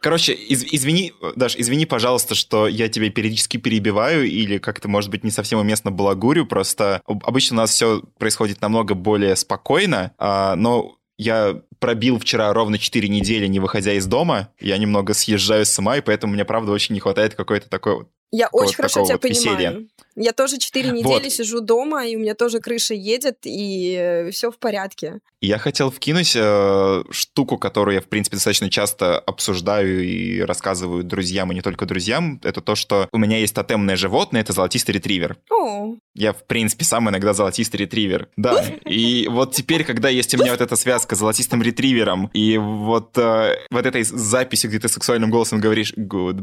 Короче, 0.00 0.32
из, 0.32 0.62
извини, 0.62 1.12
Даш, 1.34 1.56
извини, 1.56 1.86
пожалуйста, 1.86 2.36
что 2.36 2.68
я 2.68 2.88
тебя 2.88 3.10
периодически 3.10 3.56
перебиваю 3.56 4.28
или 4.30 4.58
как-то, 4.58 4.86
может 4.86 5.10
быть, 5.10 5.24
не 5.24 5.32
совсем 5.32 5.58
уместно 5.58 5.90
балагурю, 5.90 6.46
просто 6.46 7.02
обычно 7.04 7.56
у 7.56 7.60
нас 7.60 7.70
все 7.70 8.02
происходит 8.18 8.60
намного 8.60 8.94
более 8.94 9.34
спокойно, 9.34 10.12
а, 10.18 10.54
но 10.54 10.98
я 11.16 11.62
пробил 11.84 12.18
вчера 12.18 12.50
ровно 12.54 12.78
4 12.78 13.06
недели, 13.10 13.46
не 13.46 13.60
выходя 13.60 13.92
из 13.92 14.06
дома. 14.06 14.48
Я 14.58 14.78
немного 14.78 15.12
съезжаю 15.12 15.66
с 15.66 15.78
ума, 15.78 15.98
и 15.98 16.00
поэтому 16.00 16.32
мне, 16.32 16.46
правда, 16.46 16.72
очень 16.72 16.94
не 16.94 17.00
хватает 17.00 17.34
какой-то 17.34 17.68
такой 17.68 18.06
я 18.36 18.48
очень 18.48 18.74
хорошо 18.74 19.04
тебя 19.04 19.14
вот 19.14 19.20
понимаю. 19.22 19.58
Веселья. 19.58 19.86
Я 20.16 20.32
тоже 20.32 20.58
4 20.58 20.90
недели 20.90 21.24
вот. 21.24 21.32
сижу 21.32 21.60
дома, 21.60 22.04
и 22.06 22.16
у 22.16 22.20
меня 22.20 22.34
тоже 22.34 22.60
крыша 22.60 22.94
едет, 22.94 23.38
и 23.44 24.28
все 24.32 24.50
в 24.50 24.58
порядке. 24.58 25.20
Я 25.40 25.58
хотел 25.58 25.90
вкинуть 25.90 26.32
э, 26.34 27.04
штуку, 27.10 27.58
которую 27.58 27.96
я, 27.96 28.00
в 28.00 28.06
принципе, 28.06 28.36
достаточно 28.36 28.70
часто 28.70 29.18
обсуждаю 29.18 30.04
и 30.04 30.40
рассказываю 30.40 31.04
друзьям, 31.04 31.52
и 31.52 31.54
не 31.54 31.60
только 31.60 31.86
друзьям. 31.86 32.40
Это 32.42 32.60
то, 32.60 32.74
что 32.74 33.08
у 33.12 33.18
меня 33.18 33.38
есть 33.38 33.54
тотемное 33.54 33.96
животное, 33.96 34.40
это 34.40 34.52
золотистый 34.52 34.94
ретривер. 34.94 35.36
О. 35.50 35.94
Я, 36.14 36.32
в 36.32 36.44
принципе, 36.44 36.84
сам 36.84 37.08
иногда 37.10 37.34
золотистый 37.34 37.80
ретривер. 37.80 38.28
Да. 38.36 38.64
И 38.86 39.28
вот 39.30 39.54
теперь, 39.54 39.84
когда 39.84 40.08
есть 40.08 40.34
у 40.34 40.38
меня 40.38 40.52
вот 40.52 40.60
эта 40.60 40.76
связка 40.76 41.14
с 41.14 41.18
золотистым 41.18 41.62
ретривером, 41.62 42.30
и 42.32 42.56
вот, 42.58 43.16
э, 43.18 43.58
вот 43.70 43.86
этой 43.86 44.02
записи, 44.02 44.66
где 44.66 44.78
ты 44.78 44.88
сексуальным 44.88 45.30
голосом 45.30 45.60
говоришь 45.60 45.92
«good 45.92 46.38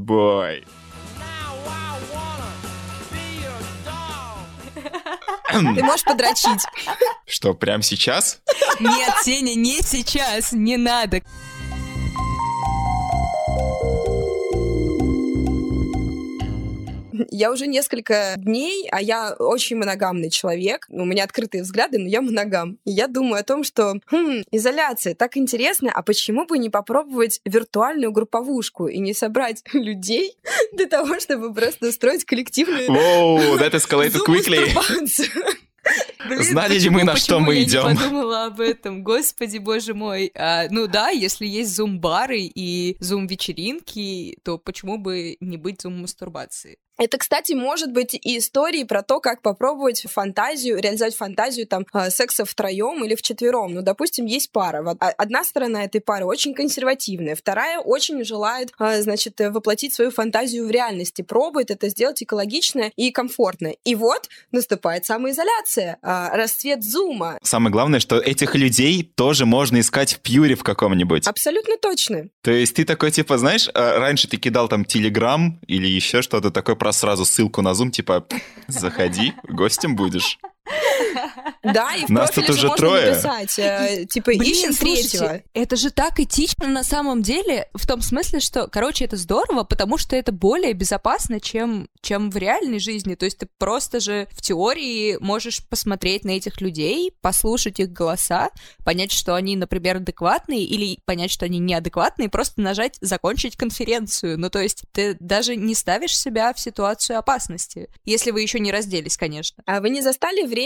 Ты 5.52 5.84
можешь 5.84 6.04
подрочить. 6.04 6.62
Что, 7.26 7.54
прямо 7.54 7.84
сейчас? 7.84 8.40
Нет, 8.80 9.14
Сеня, 9.24 9.56
не 9.56 9.82
сейчас, 9.82 10.52
не 10.52 10.78
надо. 10.78 11.22
Я 17.32 17.50
уже 17.50 17.65
несколько 17.65 18.36
дней, 18.38 18.89
а 18.91 19.02
я 19.02 19.34
очень 19.34 19.78
моногамный 19.78 20.30
человек, 20.30 20.86
у 20.89 21.06
меня 21.06 21.24
открытые 21.24 21.63
взгляды, 21.63 21.98
но 21.98 22.08
я 22.10 22.22
моногам. 22.22 22.78
И 22.84 22.91
я 22.91 23.08
думаю 23.08 23.39
о 23.39 23.44
том, 23.44 23.63
что 23.63 23.96
хм, 24.12 24.44
изоляция 24.52 25.15
так 25.15 25.38
интересно, 25.38 25.91
а 25.94 26.04
почему 26.04 26.46
бы 26.46 26.58
не 26.58 26.70
попробовать 26.70 27.39
виртуальную 27.46 28.12
групповушку 28.12 28.88
и 28.88 29.00
не 29.00 29.13
собрать 29.13 29.63
людей 29.74 30.36
для 30.74 30.88
того, 30.88 31.22
чтобы 31.22 31.54
просто 31.54 31.88
устроить 31.88 32.26
коллективную 32.26 32.89
Whoa, 32.89 33.58
that 33.60 33.72
escalated 33.72 34.20
quickly. 34.26 34.67
Блин, 36.28 36.44
Знали 36.44 36.78
ли 36.78 36.89
мы, 36.89 37.04
на 37.04 37.15
что 37.15 37.39
мы 37.39 37.63
идем? 37.63 37.86
Я 37.86 37.91
не 37.94 37.98
подумала 37.98 38.46
об 38.46 38.60
этом, 38.60 39.04
господи, 39.04 39.58
боже 39.58 39.94
мой. 39.94 40.32
А, 40.36 40.67
ну 40.70 40.88
да, 40.88 41.10
если 41.10 41.48
есть 41.48 41.76
зум-бары 41.76 42.41
и 42.41 42.96
зум-вечеринки, 43.00 44.38
то 44.44 44.60
почему 44.60 44.98
бы 44.98 45.38
не 45.39 45.58
быть 45.58 45.82
зум-мастурбацией? 45.82 46.78
Это, 47.02 47.18
кстати, 47.18 47.54
может 47.54 47.92
быть 47.92 48.14
и 48.14 48.38
истории 48.38 48.84
про 48.84 49.02
то, 49.02 49.20
как 49.20 49.42
попробовать 49.42 50.06
фантазию, 50.08 50.80
реализовать 50.80 51.16
фантазию 51.16 51.66
там 51.66 51.84
а, 51.94 52.12
секса 52.12 52.46
втроем 52.46 53.04
или 53.04 53.16
вчетвером. 53.16 53.74
Ну, 53.74 53.82
допустим, 53.82 54.28
есть 54.28 54.52
пара. 54.52 54.84
Вот 54.84 54.98
одна 55.00 55.44
сторона 55.44 55.84
этой 55.84 56.00
пары 56.00 56.26
очень 56.26 56.54
консервативная, 56.54 57.36
вторая 57.36 57.80
очень 57.80 58.24
желает, 58.24 58.72
а, 58.78 59.02
значит, 59.02 59.40
воплотить 59.40 59.96
свою 59.96 60.12
фантазию 60.12 60.68
в 60.68 60.70
реальности, 60.70 61.24
пробует 61.24 61.72
это 61.72 61.90
сделать 61.90 62.22
экологично 62.22 62.92
и 62.96 63.10
комфортно. 63.10 63.74
И 63.84 63.96
вот 63.96 64.30
наступает 64.52 65.04
самоизоляция, 65.04 65.98
а, 66.04 66.38
расцвет 66.38 66.84
зума. 66.84 67.40
Самое 67.42 67.72
главное, 67.72 68.00
что 68.00 68.20
этих 68.20 68.54
людей 68.54 69.12
тоже 69.16 69.48
можно 69.48 69.80
искать 69.80 70.14
в 70.14 70.20
пьюре 70.20 70.54
в 70.54 70.62
каком-нибудь. 70.62 71.26
Абсолютно 71.26 71.78
точно. 71.78 72.28
То 72.44 72.52
есть 72.52 72.76
ты 72.76 72.86
такой, 72.86 73.10
типа, 73.10 73.40
знаешь, 73.40 73.68
раньше 73.74 74.28
ты 74.28 74.38
кидал 74.38 74.68
там 74.68 74.86
телеграм 74.86 75.60
или 75.66 75.88
еще 75.88 76.22
что-то 76.22 76.52
такое 76.52 76.76
про 76.76 76.90
сразу 76.91 77.25
ссылку 77.25 77.62
на 77.62 77.69
Zoom, 77.69 77.89
типа, 77.89 78.25
заходи, 78.67 79.34
гостем 79.47 79.95
будешь. 79.95 80.39
Да, 81.63 81.95
и 81.95 82.05
в 82.05 82.10
Нас 82.10 82.31
тут 82.31 82.49
уже 82.49 82.69
трое. 82.75 83.12
написать, 83.12 83.60
э, 83.60 84.05
типа, 84.10 84.31
ищем 84.31 84.73
третьего. 84.73 85.41
Это 85.53 85.75
же 85.75 85.91
так 85.91 86.19
этично 86.19 86.67
на 86.67 86.84
самом 86.84 87.21
деле, 87.21 87.69
в 87.73 87.86
том 87.86 88.01
смысле, 88.01 88.39
что, 88.39 88.67
короче, 88.67 89.05
это 89.05 89.15
здорово, 89.15 89.63
потому 89.63 89.97
что 89.97 90.15
это 90.15 90.31
более 90.31 90.73
безопасно, 90.73 91.39
чем, 91.39 91.88
чем 92.01 92.31
в 92.31 92.38
реальной 92.38 92.79
жизни. 92.79 93.15
То 93.15 93.25
есть 93.25 93.38
ты 93.38 93.47
просто 93.57 93.99
же 93.99 94.27
в 94.31 94.41
теории 94.41 95.17
можешь 95.19 95.67
посмотреть 95.67 96.25
на 96.25 96.31
этих 96.31 96.62
людей, 96.62 97.12
послушать 97.21 97.79
их 97.79 97.91
голоса, 97.91 98.49
понять, 98.84 99.12
что 99.12 99.36
они, 99.36 99.55
например, 99.55 99.97
адекватные, 99.97 100.63
или 100.63 100.99
понять, 101.05 101.31
что 101.31 101.45
они 101.45 101.60
неадекватные, 101.60 102.29
просто 102.29 102.62
нажать 102.62 102.97
«закончить 103.01 103.55
конференцию». 103.55 104.39
Ну, 104.39 104.49
то 104.49 104.60
есть 104.60 104.84
ты 104.91 105.15
даже 105.19 105.55
не 105.55 105.75
ставишь 105.75 106.17
себя 106.17 106.53
в 106.53 106.60
ситуацию 106.60 107.19
опасности, 107.19 107.89
если 108.05 108.31
вы 108.31 108.41
еще 108.41 108.60
не 108.60 108.71
разделись, 108.71 109.17
конечно. 109.17 109.62
А 109.65 109.81
вы 109.81 109.89
не 109.89 110.01
застали 110.01 110.45
время, 110.45 110.61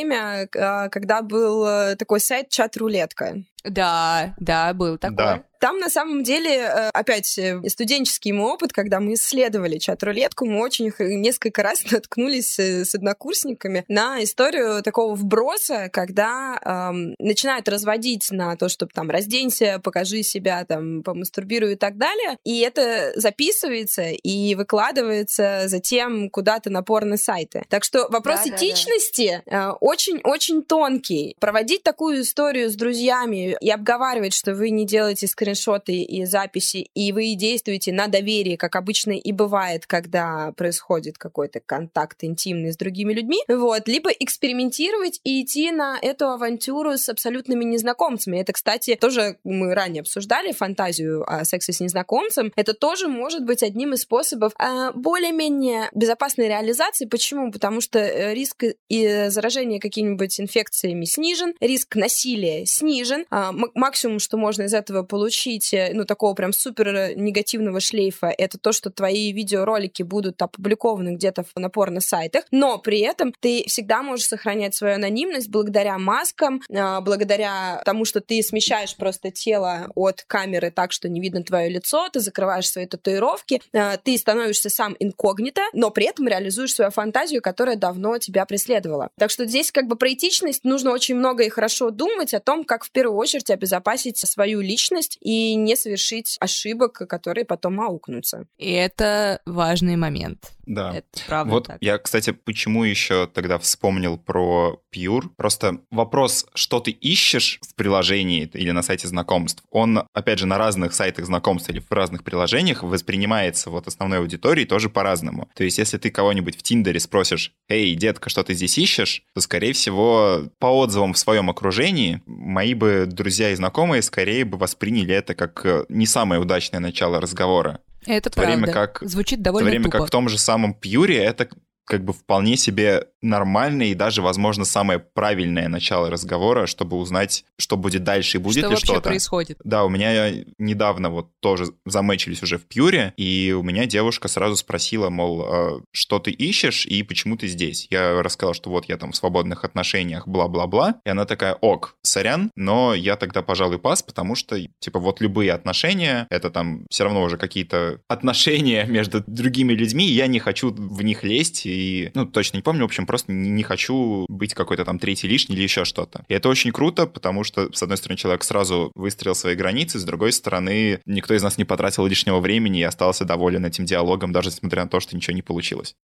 а, 0.56 0.90
когда 0.90 1.22
был 1.22 1.66
э, 1.66 1.96
такой 1.96 2.20
сайт 2.20 2.50
«Чат-рулетка». 2.50 3.44
Да, 3.68 4.36
да, 4.40 4.74
был 4.74 4.98
такой. 4.98 5.16
Да. 5.18 5.44
Там, 5.66 5.80
на 5.80 5.90
самом 5.90 6.24
деле, 6.24 6.58
э, 6.58 6.90
опять 6.90 7.40
э, 7.40 7.60
студенческий 7.70 8.32
мой 8.32 8.52
опыт, 8.54 8.72
когда 8.72 9.00
мы 9.00 9.14
исследовали 9.14 9.80
чат-рулетку, 9.80 10.46
мы 10.46 10.62
очень 10.62 10.94
несколько 11.00 11.64
раз 11.64 11.84
наткнулись 11.92 12.60
с 12.60 12.94
однокурсниками 12.94 13.84
на 13.88 14.24
историю 14.24 14.84
такого 14.84 15.16
вброса, 15.16 15.90
когда 15.92 16.60
эм, 16.64 17.16
начинают 17.18 17.68
разводить 17.68 18.30
на 18.32 18.56
то, 18.58 18.70
чтобы 18.70 18.92
там 18.94 19.10
разденься, 19.10 19.80
покажи 19.84 20.22
себя, 20.22 20.66
там, 20.66 21.02
помастурбируй 21.02 21.74
и 21.74 21.76
так 21.76 21.98
далее. 21.98 22.38
И 22.44 22.60
это 22.60 23.14
записывается 23.16 24.04
и 24.04 24.54
выкладывается 24.54 25.64
затем 25.66 26.30
куда-то 26.30 26.70
на 26.70 26.84
порно-сайты. 26.84 27.64
Так 27.70 27.84
что 27.84 28.08
вопрос 28.10 28.42
да, 28.46 28.56
этичности 28.56 29.42
очень-очень 29.80 30.58
да, 30.58 30.62
да. 30.62 30.66
тонкий. 30.68 31.36
Проводить 31.40 31.82
такую 31.82 32.22
историю 32.22 32.70
с 32.70 32.76
друзьями, 32.76 33.55
и 33.60 33.70
обговаривать, 33.70 34.34
что 34.34 34.54
вы 34.54 34.70
не 34.70 34.86
делаете 34.86 35.28
скриншоты 35.28 36.02
и 36.02 36.26
записи, 36.26 36.90
и 36.94 37.12
вы 37.12 37.34
действуете 37.36 37.92
на 37.94 38.08
доверии, 38.08 38.56
как 38.56 38.76
обычно 38.76 39.12
и 39.12 39.32
бывает, 39.32 39.86
когда 39.86 40.54
происходит 40.54 41.18
какой-то 41.18 41.60
контакт 41.60 42.24
интимный 42.24 42.74
с 42.74 42.78
другими 42.78 43.14
людьми, 43.14 43.40
вот, 43.48 43.88
либо 43.88 44.10
экспериментировать 44.12 45.20
и 45.24 45.44
идти 45.44 45.72
на 45.72 45.98
эту 46.02 46.28
авантюру 46.30 46.98
с 46.98 47.10
абсолютными 47.10 47.64
незнакомцами. 47.64 48.40
Это, 48.40 48.54
кстати, 48.54 48.96
тоже 48.96 49.38
мы 49.44 49.74
ранее 49.74 50.02
обсуждали 50.02 50.52
фантазию 50.52 51.24
о 51.32 51.46
сексе 51.46 51.74
с 51.74 51.80
незнакомцем. 51.80 52.52
Это 52.56 52.74
тоже 52.74 53.08
может 53.08 53.46
быть 53.46 53.64
одним 53.64 53.94
из 53.94 54.02
способов 54.02 54.54
э, 54.60 54.92
более-менее 54.94 55.90
безопасной 55.94 56.48
реализации. 56.48 57.06
Почему? 57.06 57.52
Потому 57.52 57.82
что 57.82 58.00
э, 58.00 58.34
риск 58.34 58.64
и 58.90 59.26
заражения 59.30 59.80
какими-нибудь 59.80 60.40
инфекциями 60.40 61.06
снижен, 61.06 61.54
риск 61.60 61.96
насилия 61.96 62.66
снижен, 62.66 63.26
а, 63.30 63.45
максимум, 63.52 64.20
что 64.20 64.38
можно 64.38 64.64
из 64.64 64.74
этого 64.74 65.04
получить, 65.04 65.74
э, 65.74 65.92
ну, 65.94 66.06
такого 66.06 66.34
прям 66.34 66.54
супер 66.54 67.16
негативного 67.16 67.80
шлейфа, 67.80 68.28
это 68.28 68.58
то, 68.58 68.72
что 68.72 68.90
твои 68.90 69.32
видеоролики 69.32 70.04
будут 70.04 70.42
опубликованы 70.42 71.16
где-то 71.16 71.46
на 71.56 71.70
порно-сайтах, 71.70 72.46
но 72.52 72.78
при 72.78 73.00
этом 73.00 73.34
ты 73.40 73.64
всегда 73.68 74.02
можешь 74.02 74.28
сохранять 74.28 74.76
свою 74.76 74.96
анонимность 74.96 75.50
благодаря 75.50 75.98
маскам, 75.98 76.62
а, 76.74 77.02
благодаря 77.02 77.82
тому, 77.86 78.06
что 78.06 78.22
ты 78.22 78.42
смещаешь 78.44 78.96
просто 78.96 79.32
тело 79.32 79.92
от 79.96 80.24
камеры 80.28 80.72
так, 80.72 80.92
что 80.92 81.10
не 81.10 81.22
видно 81.22 81.44
твое 81.44 81.70
лицо, 81.70 82.10
ты 82.10 82.20
закрываешь 82.20 82.70
свои 82.70 82.86
татуировки, 82.86 83.62
а, 83.74 83.98
ты 83.98 84.18
становишься 84.18 84.70
сам 84.70 84.96
инкогнито, 85.00 85.62
но 85.74 85.92
при 85.92 86.06
этом 86.06 86.28
реализуешь 86.28 86.74
свою 86.74 86.92
фантазию, 86.92 87.42
которая 87.42 87.76
давно 87.76 88.18
тебя 88.18 88.46
преследовала. 88.46 89.10
Так 89.18 89.32
что 89.32 89.46
здесь 89.46 89.72
как 89.72 89.88
бы 89.88 89.96
про 89.96 90.14
этичность 90.14 90.64
нужно 90.64 90.92
очень 90.92 91.16
много 91.16 91.44
и 91.44 91.50
хорошо 91.50 91.90
думать 91.90 92.34
о 92.34 92.40
том, 92.40 92.64
как 92.64 92.84
в 92.84 92.92
первую 92.92 93.18
очередь 93.18 93.25
очередь 93.26 93.50
обезопасить 93.50 94.18
свою 94.18 94.62
личность 94.62 95.18
и 95.22 95.56
не 95.56 95.76
совершить 95.76 96.38
ошибок, 96.40 96.94
которые 97.10 97.46
потом 97.46 97.82
аукнутся. 97.82 98.48
И 98.58 98.72
это 98.72 99.42
важный 99.46 99.96
момент. 99.96 100.56
Да. 100.66 100.96
Это 100.96 101.08
правда 101.28 101.52
вот 101.52 101.68
так. 101.68 101.78
я, 101.82 101.98
кстати, 101.98 102.32
почему 102.32 102.84
еще 102.84 103.28
тогда 103.28 103.60
вспомнил 103.60 104.18
про 104.18 104.82
Pure. 104.94 105.30
Просто 105.36 105.82
вопрос, 105.92 106.48
что 106.54 106.80
ты 106.80 106.92
ищешь 106.92 107.60
в 107.62 107.76
приложении 107.76 108.50
или 108.54 108.72
на 108.72 108.82
сайте 108.82 109.08
знакомств, 109.08 109.64
он, 109.70 110.04
опять 110.14 110.40
же, 110.40 110.48
на 110.48 110.58
разных 110.58 110.94
сайтах 110.94 111.26
знакомств 111.26 111.70
или 111.70 111.80
в 111.80 111.92
разных 111.92 112.24
приложениях 112.24 112.84
воспринимается 112.84 113.70
вот 113.70 113.88
основной 113.88 114.20
аудиторией 114.20 114.68
тоже 114.68 114.90
по-разному. 114.90 115.50
То 115.56 115.64
есть, 115.64 115.78
если 115.78 115.98
ты 115.98 116.10
кого-нибудь 116.10 116.58
в 116.58 116.64
Тиндере 116.64 117.00
спросишь, 117.00 117.54
«Эй, 117.68 117.96
детка, 117.96 118.30
что 118.30 118.44
ты 118.44 118.54
здесь 118.54 118.78
ищешь?», 118.78 119.24
то, 119.34 119.42
скорее 119.42 119.74
всего, 119.74 120.44
по 120.60 120.68
отзывам 120.68 121.14
в 121.14 121.18
своем 121.18 121.50
окружении, 121.50 122.22
мои 122.26 122.74
бы 122.74 123.06
друзья 123.16 123.52
и 123.52 123.56
знакомые 123.56 124.02
скорее 124.02 124.46
бы 124.46 124.58
восприняли 124.58 125.16
это 125.16 125.34
как 125.36 125.66
э, 125.66 125.86
не 125.90 126.06
самое 126.06 126.42
удачное 126.42 126.80
начало 126.80 127.20
разговора. 127.20 127.80
Это 128.06 128.30
в 128.30 128.34
правда. 128.34 128.54
Время 128.58 128.72
как, 128.72 129.00
Звучит 129.02 129.42
довольно 129.42 129.66
В 129.66 129.68
то 129.68 129.72
время 129.72 129.86
тупо. 129.86 129.98
как 129.98 130.08
в 130.08 130.12
том 130.12 130.30
же 130.30 130.38
самом 130.38 130.74
Пьюре 130.74 131.18
это 131.18 131.50
как 131.86 132.04
бы 132.04 132.14
вполне 132.14 132.58
себе 132.58 133.08
нормальное 133.26 133.88
и 133.88 133.94
даже, 133.96 134.22
возможно, 134.22 134.66
самое 134.66 135.00
правильное 135.00 135.68
начало 135.68 136.10
разговора, 136.10 136.68
чтобы 136.68 136.98
узнать, 136.98 137.46
что 137.58 137.78
будет 137.78 138.04
дальше 138.04 138.38
и 138.38 138.42
будет 138.42 138.66
что 138.66 138.70
ли 138.70 138.78
что-то. 138.78 139.02
происходит. 139.02 139.60
Да, 139.64 139.84
у 139.84 139.90
меня 139.90 140.32
недавно 140.58 141.10
вот 141.10 141.30
тоже 141.40 141.66
замечились 141.86 142.44
уже 142.44 142.58
в 142.58 142.66
Пьюре, 142.66 143.14
и 143.18 143.56
у 143.58 143.64
меня 143.64 143.86
девушка 143.86 144.28
сразу 144.28 144.56
спросила, 144.56 145.10
мол, 145.10 145.42
«А 145.42 145.82
что 145.92 146.20
ты 146.20 146.32
ищешь 146.32 146.86
и 146.86 147.04
почему 147.04 147.38
ты 147.38 147.48
здесь? 147.48 147.88
Я 147.90 148.22
рассказал, 148.22 148.54
что 148.54 148.70
вот 148.70 148.86
я 148.86 148.98
там 148.98 149.12
в 149.12 149.16
свободных 149.16 149.64
отношениях, 149.64 150.28
бла-бла-бла. 150.28 150.96
И 151.06 151.10
она 151.10 151.26
такая, 151.26 151.56
ок, 151.56 151.98
сорян, 152.02 152.52
но 152.56 152.94
я 152.94 153.16
тогда, 153.16 153.42
пожалуй, 153.42 153.80
пас, 153.80 154.04
потому 154.04 154.36
что, 154.36 154.58
типа, 154.80 155.00
вот 155.00 155.22
любые 155.22 155.52
отношения, 155.54 156.28
это 156.30 156.50
там 156.50 156.86
все 156.90 157.04
равно 157.04 157.24
уже 157.24 157.38
какие-то 157.38 158.02
отношения 158.08 158.86
между 158.88 159.24
другими 159.26 159.74
людьми, 159.74 160.06
я 160.06 160.28
не 160.28 160.40
хочу 160.40 160.72
в 160.72 161.02
них 161.04 161.24
лезть, 161.24 161.66
и, 161.66 162.12
ну, 162.14 162.26
точно 162.26 162.58
не 162.58 162.64
помню, 162.64 162.82
в 162.82 162.86
общем, 162.86 163.06
просто 163.16 163.32
не 163.32 163.64
хочу 163.64 164.26
быть 164.28 164.54
какой-то 164.54 164.84
там 164.84 165.00
третий 165.00 165.30
лишний 165.30 165.56
или 165.56 165.64
еще 165.64 165.86
что-то. 165.86 166.26
И 166.28 166.34
это 166.34 166.50
очень 166.50 166.74
круто, 166.74 167.08
потому 167.08 167.46
что, 167.46 167.72
с 167.72 167.82
одной 167.82 167.98
стороны, 167.98 168.18
человек 168.18 168.44
сразу 168.44 168.92
выстроил 168.94 169.36
свои 169.36 169.56
границы, 169.56 170.00
с 170.00 170.04
другой 170.04 170.34
стороны, 170.34 171.00
никто 171.06 171.34
из 171.34 171.42
нас 171.42 171.58
не 171.58 171.64
потратил 171.64 172.06
лишнего 172.06 172.42
времени 172.42 172.80
и 172.80 172.84
остался 172.84 173.24
доволен 173.24 173.66
этим 173.66 173.86
диалогом, 173.86 174.34
даже 174.34 174.50
несмотря 174.50 174.84
на 174.84 174.90
то, 174.90 175.00
что 175.00 175.16
ничего 175.16 175.34
не 175.34 175.42
получилось. 175.42 175.96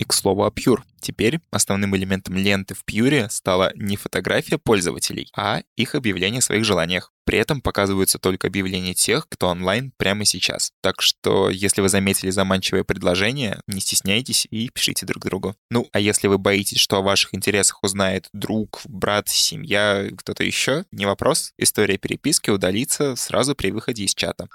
И 0.00 0.04
к 0.04 0.12
слову 0.12 0.44
о 0.44 0.50
Pure. 0.50 0.80
Теперь 1.00 1.38
основным 1.52 1.94
элементом 1.94 2.34
ленты 2.34 2.74
в 2.74 2.82
Pure 2.84 3.28
стала 3.30 3.70
не 3.76 3.96
фотография 3.96 4.58
пользователей, 4.58 5.30
а 5.36 5.62
их 5.76 5.94
объявление 5.94 6.40
о 6.40 6.42
своих 6.42 6.64
желаниях. 6.64 7.11
При 7.24 7.38
этом 7.38 7.60
показываются 7.60 8.18
только 8.18 8.48
объявления 8.48 8.94
тех, 8.94 9.28
кто 9.28 9.48
онлайн 9.48 9.92
прямо 9.96 10.24
сейчас. 10.24 10.72
Так 10.80 11.00
что, 11.02 11.50
если 11.50 11.80
вы 11.80 11.88
заметили 11.88 12.30
заманчивое 12.30 12.84
предложение, 12.84 13.60
не 13.66 13.80
стесняйтесь 13.80 14.46
и 14.50 14.68
пишите 14.70 15.06
друг 15.06 15.24
другу. 15.24 15.54
Ну, 15.70 15.88
а 15.92 16.00
если 16.00 16.26
вы 16.28 16.38
боитесь, 16.38 16.78
что 16.78 16.96
о 16.96 17.02
ваших 17.02 17.34
интересах 17.34 17.82
узнает 17.82 18.28
друг, 18.32 18.80
брат, 18.84 19.28
семья, 19.28 20.08
кто-то 20.16 20.44
еще, 20.44 20.84
не 20.90 21.06
вопрос. 21.06 21.52
История 21.58 21.98
переписки 21.98 22.50
удалится 22.50 23.16
сразу 23.16 23.54
при 23.54 23.70
выходе 23.70 24.04
из 24.04 24.14
чата. 24.14 24.48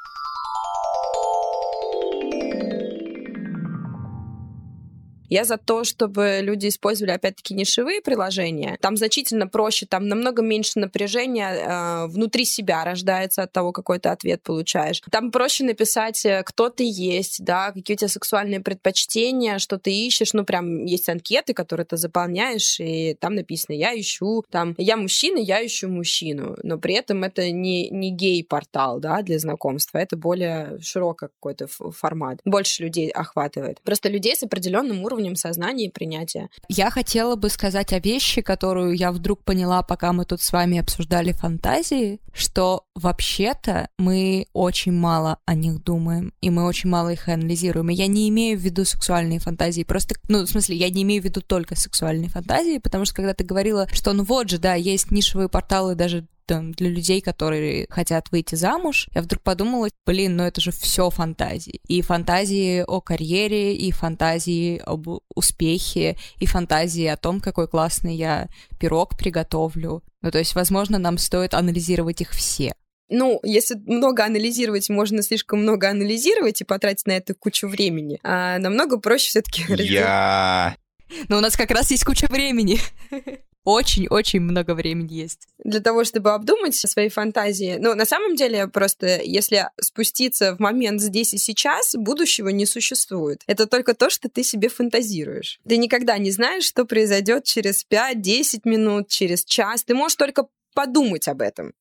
Я 5.29 5.43
за 5.45 5.57
то, 5.57 5.83
чтобы 5.83 6.39
люди 6.41 6.67
использовали, 6.67 7.11
опять-таки, 7.11 7.53
нишевые 7.53 8.01
приложения. 8.01 8.77
Там 8.81 8.97
значительно 8.97 9.47
проще, 9.47 9.85
там 9.85 10.07
намного 10.07 10.41
меньше 10.41 10.79
напряжения 10.79 11.49
э, 11.49 12.07
внутри 12.07 12.45
себя 12.45 12.83
рождается 12.83 13.43
от 13.43 13.51
того, 13.51 13.71
какой 13.71 13.99
ты 13.99 14.09
ответ 14.09 14.41
получаешь. 14.41 15.01
Там 15.11 15.31
проще 15.31 15.63
написать, 15.63 16.25
э, 16.25 16.43
кто 16.45 16.69
ты 16.69 16.83
есть, 16.87 17.43
да, 17.43 17.71
какие 17.71 17.95
у 17.95 17.97
тебя 17.97 18.07
сексуальные 18.07 18.61
предпочтения, 18.61 19.59
что 19.59 19.77
ты 19.77 19.91
ищешь. 19.91 20.33
Ну, 20.33 20.45
прям 20.45 20.85
есть 20.85 21.09
анкеты, 21.09 21.53
которые 21.53 21.85
ты 21.85 21.97
заполняешь, 21.97 22.79
и 22.79 23.15
там 23.19 23.35
написано, 23.35 23.75
я 23.75 23.99
ищу, 23.99 24.43
там, 24.49 24.75
я 24.77 24.95
мужчина, 24.97 25.37
я 25.37 25.65
ищу 25.65 25.89
мужчину. 25.89 26.55
Но 26.63 26.77
при 26.77 26.95
этом 26.95 27.23
это 27.23 27.51
не, 27.51 27.89
не 27.89 28.11
гей-портал, 28.11 28.99
да, 28.99 29.21
для 29.21 29.39
знакомства. 29.39 29.97
Это 29.97 30.15
более 30.15 30.79
широкий 30.81 31.27
какой-то 31.27 31.67
формат. 31.67 32.39
Больше 32.45 32.83
людей 32.83 33.09
охватывает. 33.09 33.81
Просто 33.81 34.09
людей 34.09 34.35
с 34.35 34.43
определенным 34.43 35.03
уровнем 35.03 35.16
уровнем 35.17 35.35
сознания 35.35 35.85
и 35.85 35.91
принятия. 35.91 36.49
Я 36.69 36.89
хотела 36.91 37.35
бы 37.35 37.49
сказать 37.49 37.91
о 37.91 37.99
вещи, 37.99 38.41
которую 38.41 38.93
я 38.93 39.11
вдруг 39.11 39.43
поняла, 39.43 39.81
пока 39.81 40.13
мы 40.13 40.25
тут 40.25 40.41
с 40.41 40.51
вами 40.51 40.77
обсуждали 40.77 41.31
фантазии, 41.31 42.19
что 42.33 42.85
вообще-то 42.95 43.89
мы 43.97 44.45
очень 44.53 44.93
мало 44.93 45.39
о 45.45 45.55
них 45.55 45.83
думаем, 45.83 46.33
и 46.41 46.49
мы 46.49 46.65
очень 46.65 46.89
мало 46.89 47.09
их 47.09 47.27
анализируем. 47.27 47.89
И 47.89 47.95
я 47.95 48.07
не 48.07 48.29
имею 48.29 48.57
в 48.57 48.61
виду 48.61 48.85
сексуальные 48.85 49.39
фантазии, 49.39 49.83
просто, 49.83 50.15
ну, 50.29 50.43
в 50.43 50.49
смысле, 50.49 50.75
я 50.75 50.89
не 50.89 51.03
имею 51.03 51.21
в 51.21 51.25
виду 51.25 51.41
только 51.41 51.75
сексуальные 51.75 52.29
фантазии, 52.29 52.77
потому 52.77 53.05
что 53.05 53.15
когда 53.15 53.33
ты 53.33 53.43
говорила, 53.43 53.87
что 53.91 54.13
ну 54.13 54.23
вот 54.23 54.49
же, 54.49 54.59
да, 54.59 54.75
есть 54.75 55.11
нишевые 55.11 55.49
порталы 55.49 55.95
даже 55.95 56.27
там, 56.47 56.71
для 56.71 56.89
людей, 56.89 57.21
которые 57.21 57.85
хотят 57.89 58.31
выйти 58.31 58.55
замуж, 58.55 59.07
я 59.13 59.21
вдруг 59.21 59.43
подумала, 59.43 59.89
блин, 60.05 60.37
ну 60.37 60.43
это 60.43 60.61
же 60.61 60.71
все 60.71 61.09
фантазии. 61.09 61.81
И 61.87 62.01
фантазии 62.01 62.83
о 62.87 63.01
карьере, 63.01 63.75
и 63.75 63.91
фантазии 63.91 64.81
об 64.83 65.07
успехе, 65.35 66.17
и 66.39 66.45
фантазии 66.45 67.05
о 67.05 67.17
том, 67.17 67.39
какой 67.39 67.67
классный 67.67 68.15
я 68.15 68.47
пирог 68.79 69.17
приготовлю. 69.17 70.03
Ну, 70.21 70.31
то 70.31 70.39
есть, 70.39 70.55
возможно, 70.55 70.97
нам 70.97 71.17
стоит 71.17 71.53
анализировать 71.53 72.21
их 72.21 72.31
все. 72.31 72.73
Ну, 73.09 73.39
если 73.43 73.75
много 73.75 74.25
анализировать, 74.25 74.89
можно 74.89 75.21
слишком 75.21 75.61
много 75.61 75.89
анализировать 75.89 76.61
и 76.61 76.65
потратить 76.65 77.05
на 77.07 77.13
это 77.13 77.33
кучу 77.33 77.67
времени. 77.67 78.19
А 78.23 78.57
намного 78.59 78.99
проще 78.99 79.29
все-таки. 79.29 79.63
Я... 79.83 80.75
Но 81.29 81.37
у 81.37 81.41
нас 81.41 81.55
как 81.55 81.71
раз 81.71 81.91
есть 81.91 82.03
куча 82.03 82.27
времени. 82.29 82.79
очень-очень 83.67 84.39
много 84.39 84.73
времени 84.73 85.13
есть. 85.13 85.49
Для 85.61 85.81
того, 85.81 86.05
чтобы 86.05 86.31
обдумать 86.31 86.73
свои 86.73 87.09
фантазии. 87.09 87.75
Ну, 87.77 87.95
на 87.95 88.05
самом 88.05 88.37
деле, 88.37 88.69
просто 88.69 89.21
если 89.21 89.69
спуститься 89.81 90.55
в 90.55 90.59
момент 90.59 91.01
здесь 91.01 91.33
и 91.33 91.37
сейчас, 91.37 91.93
будущего 91.93 92.47
не 92.47 92.65
существует. 92.65 93.41
Это 93.45 93.67
только 93.67 93.93
то, 93.93 94.09
что 94.09 94.29
ты 94.29 94.43
себе 94.43 94.69
фантазируешь. 94.69 95.59
Ты 95.67 95.75
никогда 95.75 96.17
не 96.17 96.31
знаешь, 96.31 96.63
что 96.63 96.85
произойдет 96.85 97.43
через 97.43 97.85
5-10 97.91 98.61
минут, 98.63 99.09
через 99.09 99.43
час. 99.43 99.83
Ты 99.83 99.95
можешь 99.95 100.15
только 100.15 100.47
подумать 100.73 101.27
об 101.27 101.41
этом. 101.41 101.73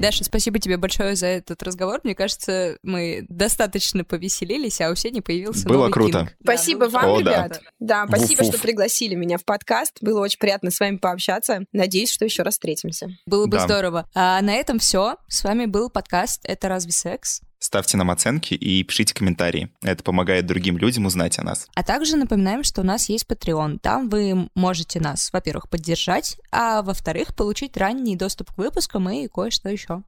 Даша, 0.00 0.24
спасибо 0.24 0.58
тебе 0.58 0.78
большое 0.78 1.14
за 1.14 1.26
этот 1.26 1.62
разговор. 1.62 2.00
Мне 2.04 2.14
кажется, 2.14 2.78
мы 2.82 3.26
достаточно 3.28 4.02
повеселились, 4.02 4.80
а 4.80 4.90
у 4.90 4.94
Сени 4.94 5.20
появился 5.20 5.68
Было 5.68 5.76
новый 5.78 5.92
круто. 5.92 6.18
кинг. 6.20 6.32
Спасибо 6.42 6.88
Да, 6.88 6.98
вам, 7.00 7.10
О, 7.10 7.20
да. 7.20 7.30
ребят. 7.30 7.60
Да, 7.80 8.06
спасибо, 8.08 8.42
Вуф-вуф. 8.42 8.52
что 8.54 8.58
пригласили 8.62 9.14
меня 9.14 9.36
в 9.36 9.44
подкаст. 9.44 9.98
Было 10.00 10.20
очень 10.20 10.38
приятно 10.38 10.70
с 10.70 10.80
вами 10.80 10.96
пообщаться. 10.96 11.64
Надеюсь, 11.72 12.10
что 12.10 12.24
еще 12.24 12.42
раз 12.42 12.54
встретимся. 12.54 13.08
Было 13.26 13.44
бы 13.46 13.58
Да. 13.58 13.64
здорово. 13.64 14.08
А 14.14 14.40
на 14.40 14.54
этом 14.54 14.78
все. 14.78 15.16
С 15.28 15.44
вами 15.44 15.66
был 15.66 15.90
подкаст 15.90 16.40
«Это 16.44 16.68
разве 16.68 16.92
секс?». 16.92 17.42
Ставьте 17.60 17.98
нам 17.98 18.10
оценки 18.10 18.54
и 18.54 18.82
пишите 18.82 19.14
комментарии. 19.14 19.70
Это 19.82 20.02
помогает 20.02 20.46
другим 20.46 20.78
людям 20.78 21.04
узнать 21.04 21.38
о 21.38 21.42
нас. 21.42 21.68
А 21.74 21.82
также 21.82 22.16
напоминаем, 22.16 22.64
что 22.64 22.80
у 22.80 22.84
нас 22.84 23.10
есть 23.10 23.26
Patreon. 23.28 23.78
Там 23.80 24.08
вы 24.08 24.48
можете 24.54 24.98
нас, 24.98 25.30
во-первых, 25.32 25.68
поддержать, 25.68 26.38
а 26.50 26.80
во-вторых, 26.80 27.36
получить 27.36 27.76
ранний 27.76 28.16
доступ 28.16 28.52
к 28.54 28.58
выпускам 28.58 29.10
и 29.10 29.28
кое-что 29.28 29.68
еще. 29.68 30.02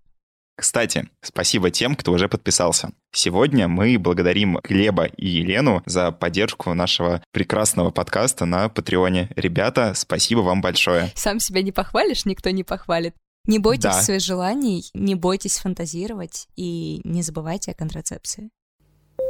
Кстати, 0.57 1.09
спасибо 1.23 1.71
тем, 1.71 1.95
кто 1.95 2.13
уже 2.13 2.29
подписался. 2.29 2.93
Сегодня 3.13 3.69
мы 3.69 3.99
благодарим 3.99 4.59
Глеба 4.63 5.05
и 5.05 5.27
Елену 5.27 5.83
за 5.87 6.13
поддержку 6.13 6.73
нашего 6.75 7.23
прекрасного 7.33 7.91
подкаста 7.91 8.45
на 8.45 8.69
Патреоне. 8.69 9.31
Ребята, 9.35 9.93
спасибо 9.95 10.41
вам 10.41 10.61
большое. 10.61 11.11
Сам 11.15 11.41
себя 11.41 11.63
не 11.63 11.73
похвалишь, 11.73 12.27
никто 12.27 12.51
не 12.51 12.65
похвалит. 12.65 13.15
Не 13.47 13.59
бойтесь 13.59 13.83
Да. 13.85 14.03
своих 14.03 14.21
желаний, 14.23 14.89
не 14.95 15.15
бойтесь 15.17 15.59
фантазировать 15.59 16.47
и 16.57 17.01
не 17.05 17.23
забывайте 17.23 17.73
о 17.73 17.75
контрацепции. 17.75 18.49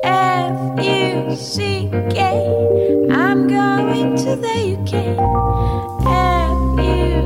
F-U-C-K 0.05 1.89
I'm 3.11 3.47
going 3.49 4.15
to 4.17 4.37
the 4.37 4.77
UK 4.77 4.93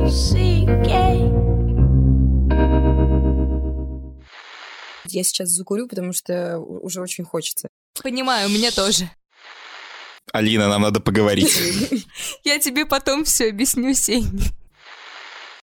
F-U-C-K 0.07 0.87
Я 5.09 5.23
сейчас 5.23 5.49
закурю, 5.49 5.87
потому 5.87 6.13
что 6.13 6.59
уже 6.59 7.01
очень 7.01 7.23
хочется. 7.25 7.67
Понимаю, 8.03 8.49
мне 8.49 8.69
тоже. 8.71 9.09
Алина, 10.31 10.67
нам 10.67 10.81
надо 10.83 10.99
поговорить. 10.99 11.57
Я 12.43 12.59
тебе 12.59 12.85
потом 12.85 13.23
все 13.23 13.49
объясню, 13.49 13.93
Сень. 13.93 14.29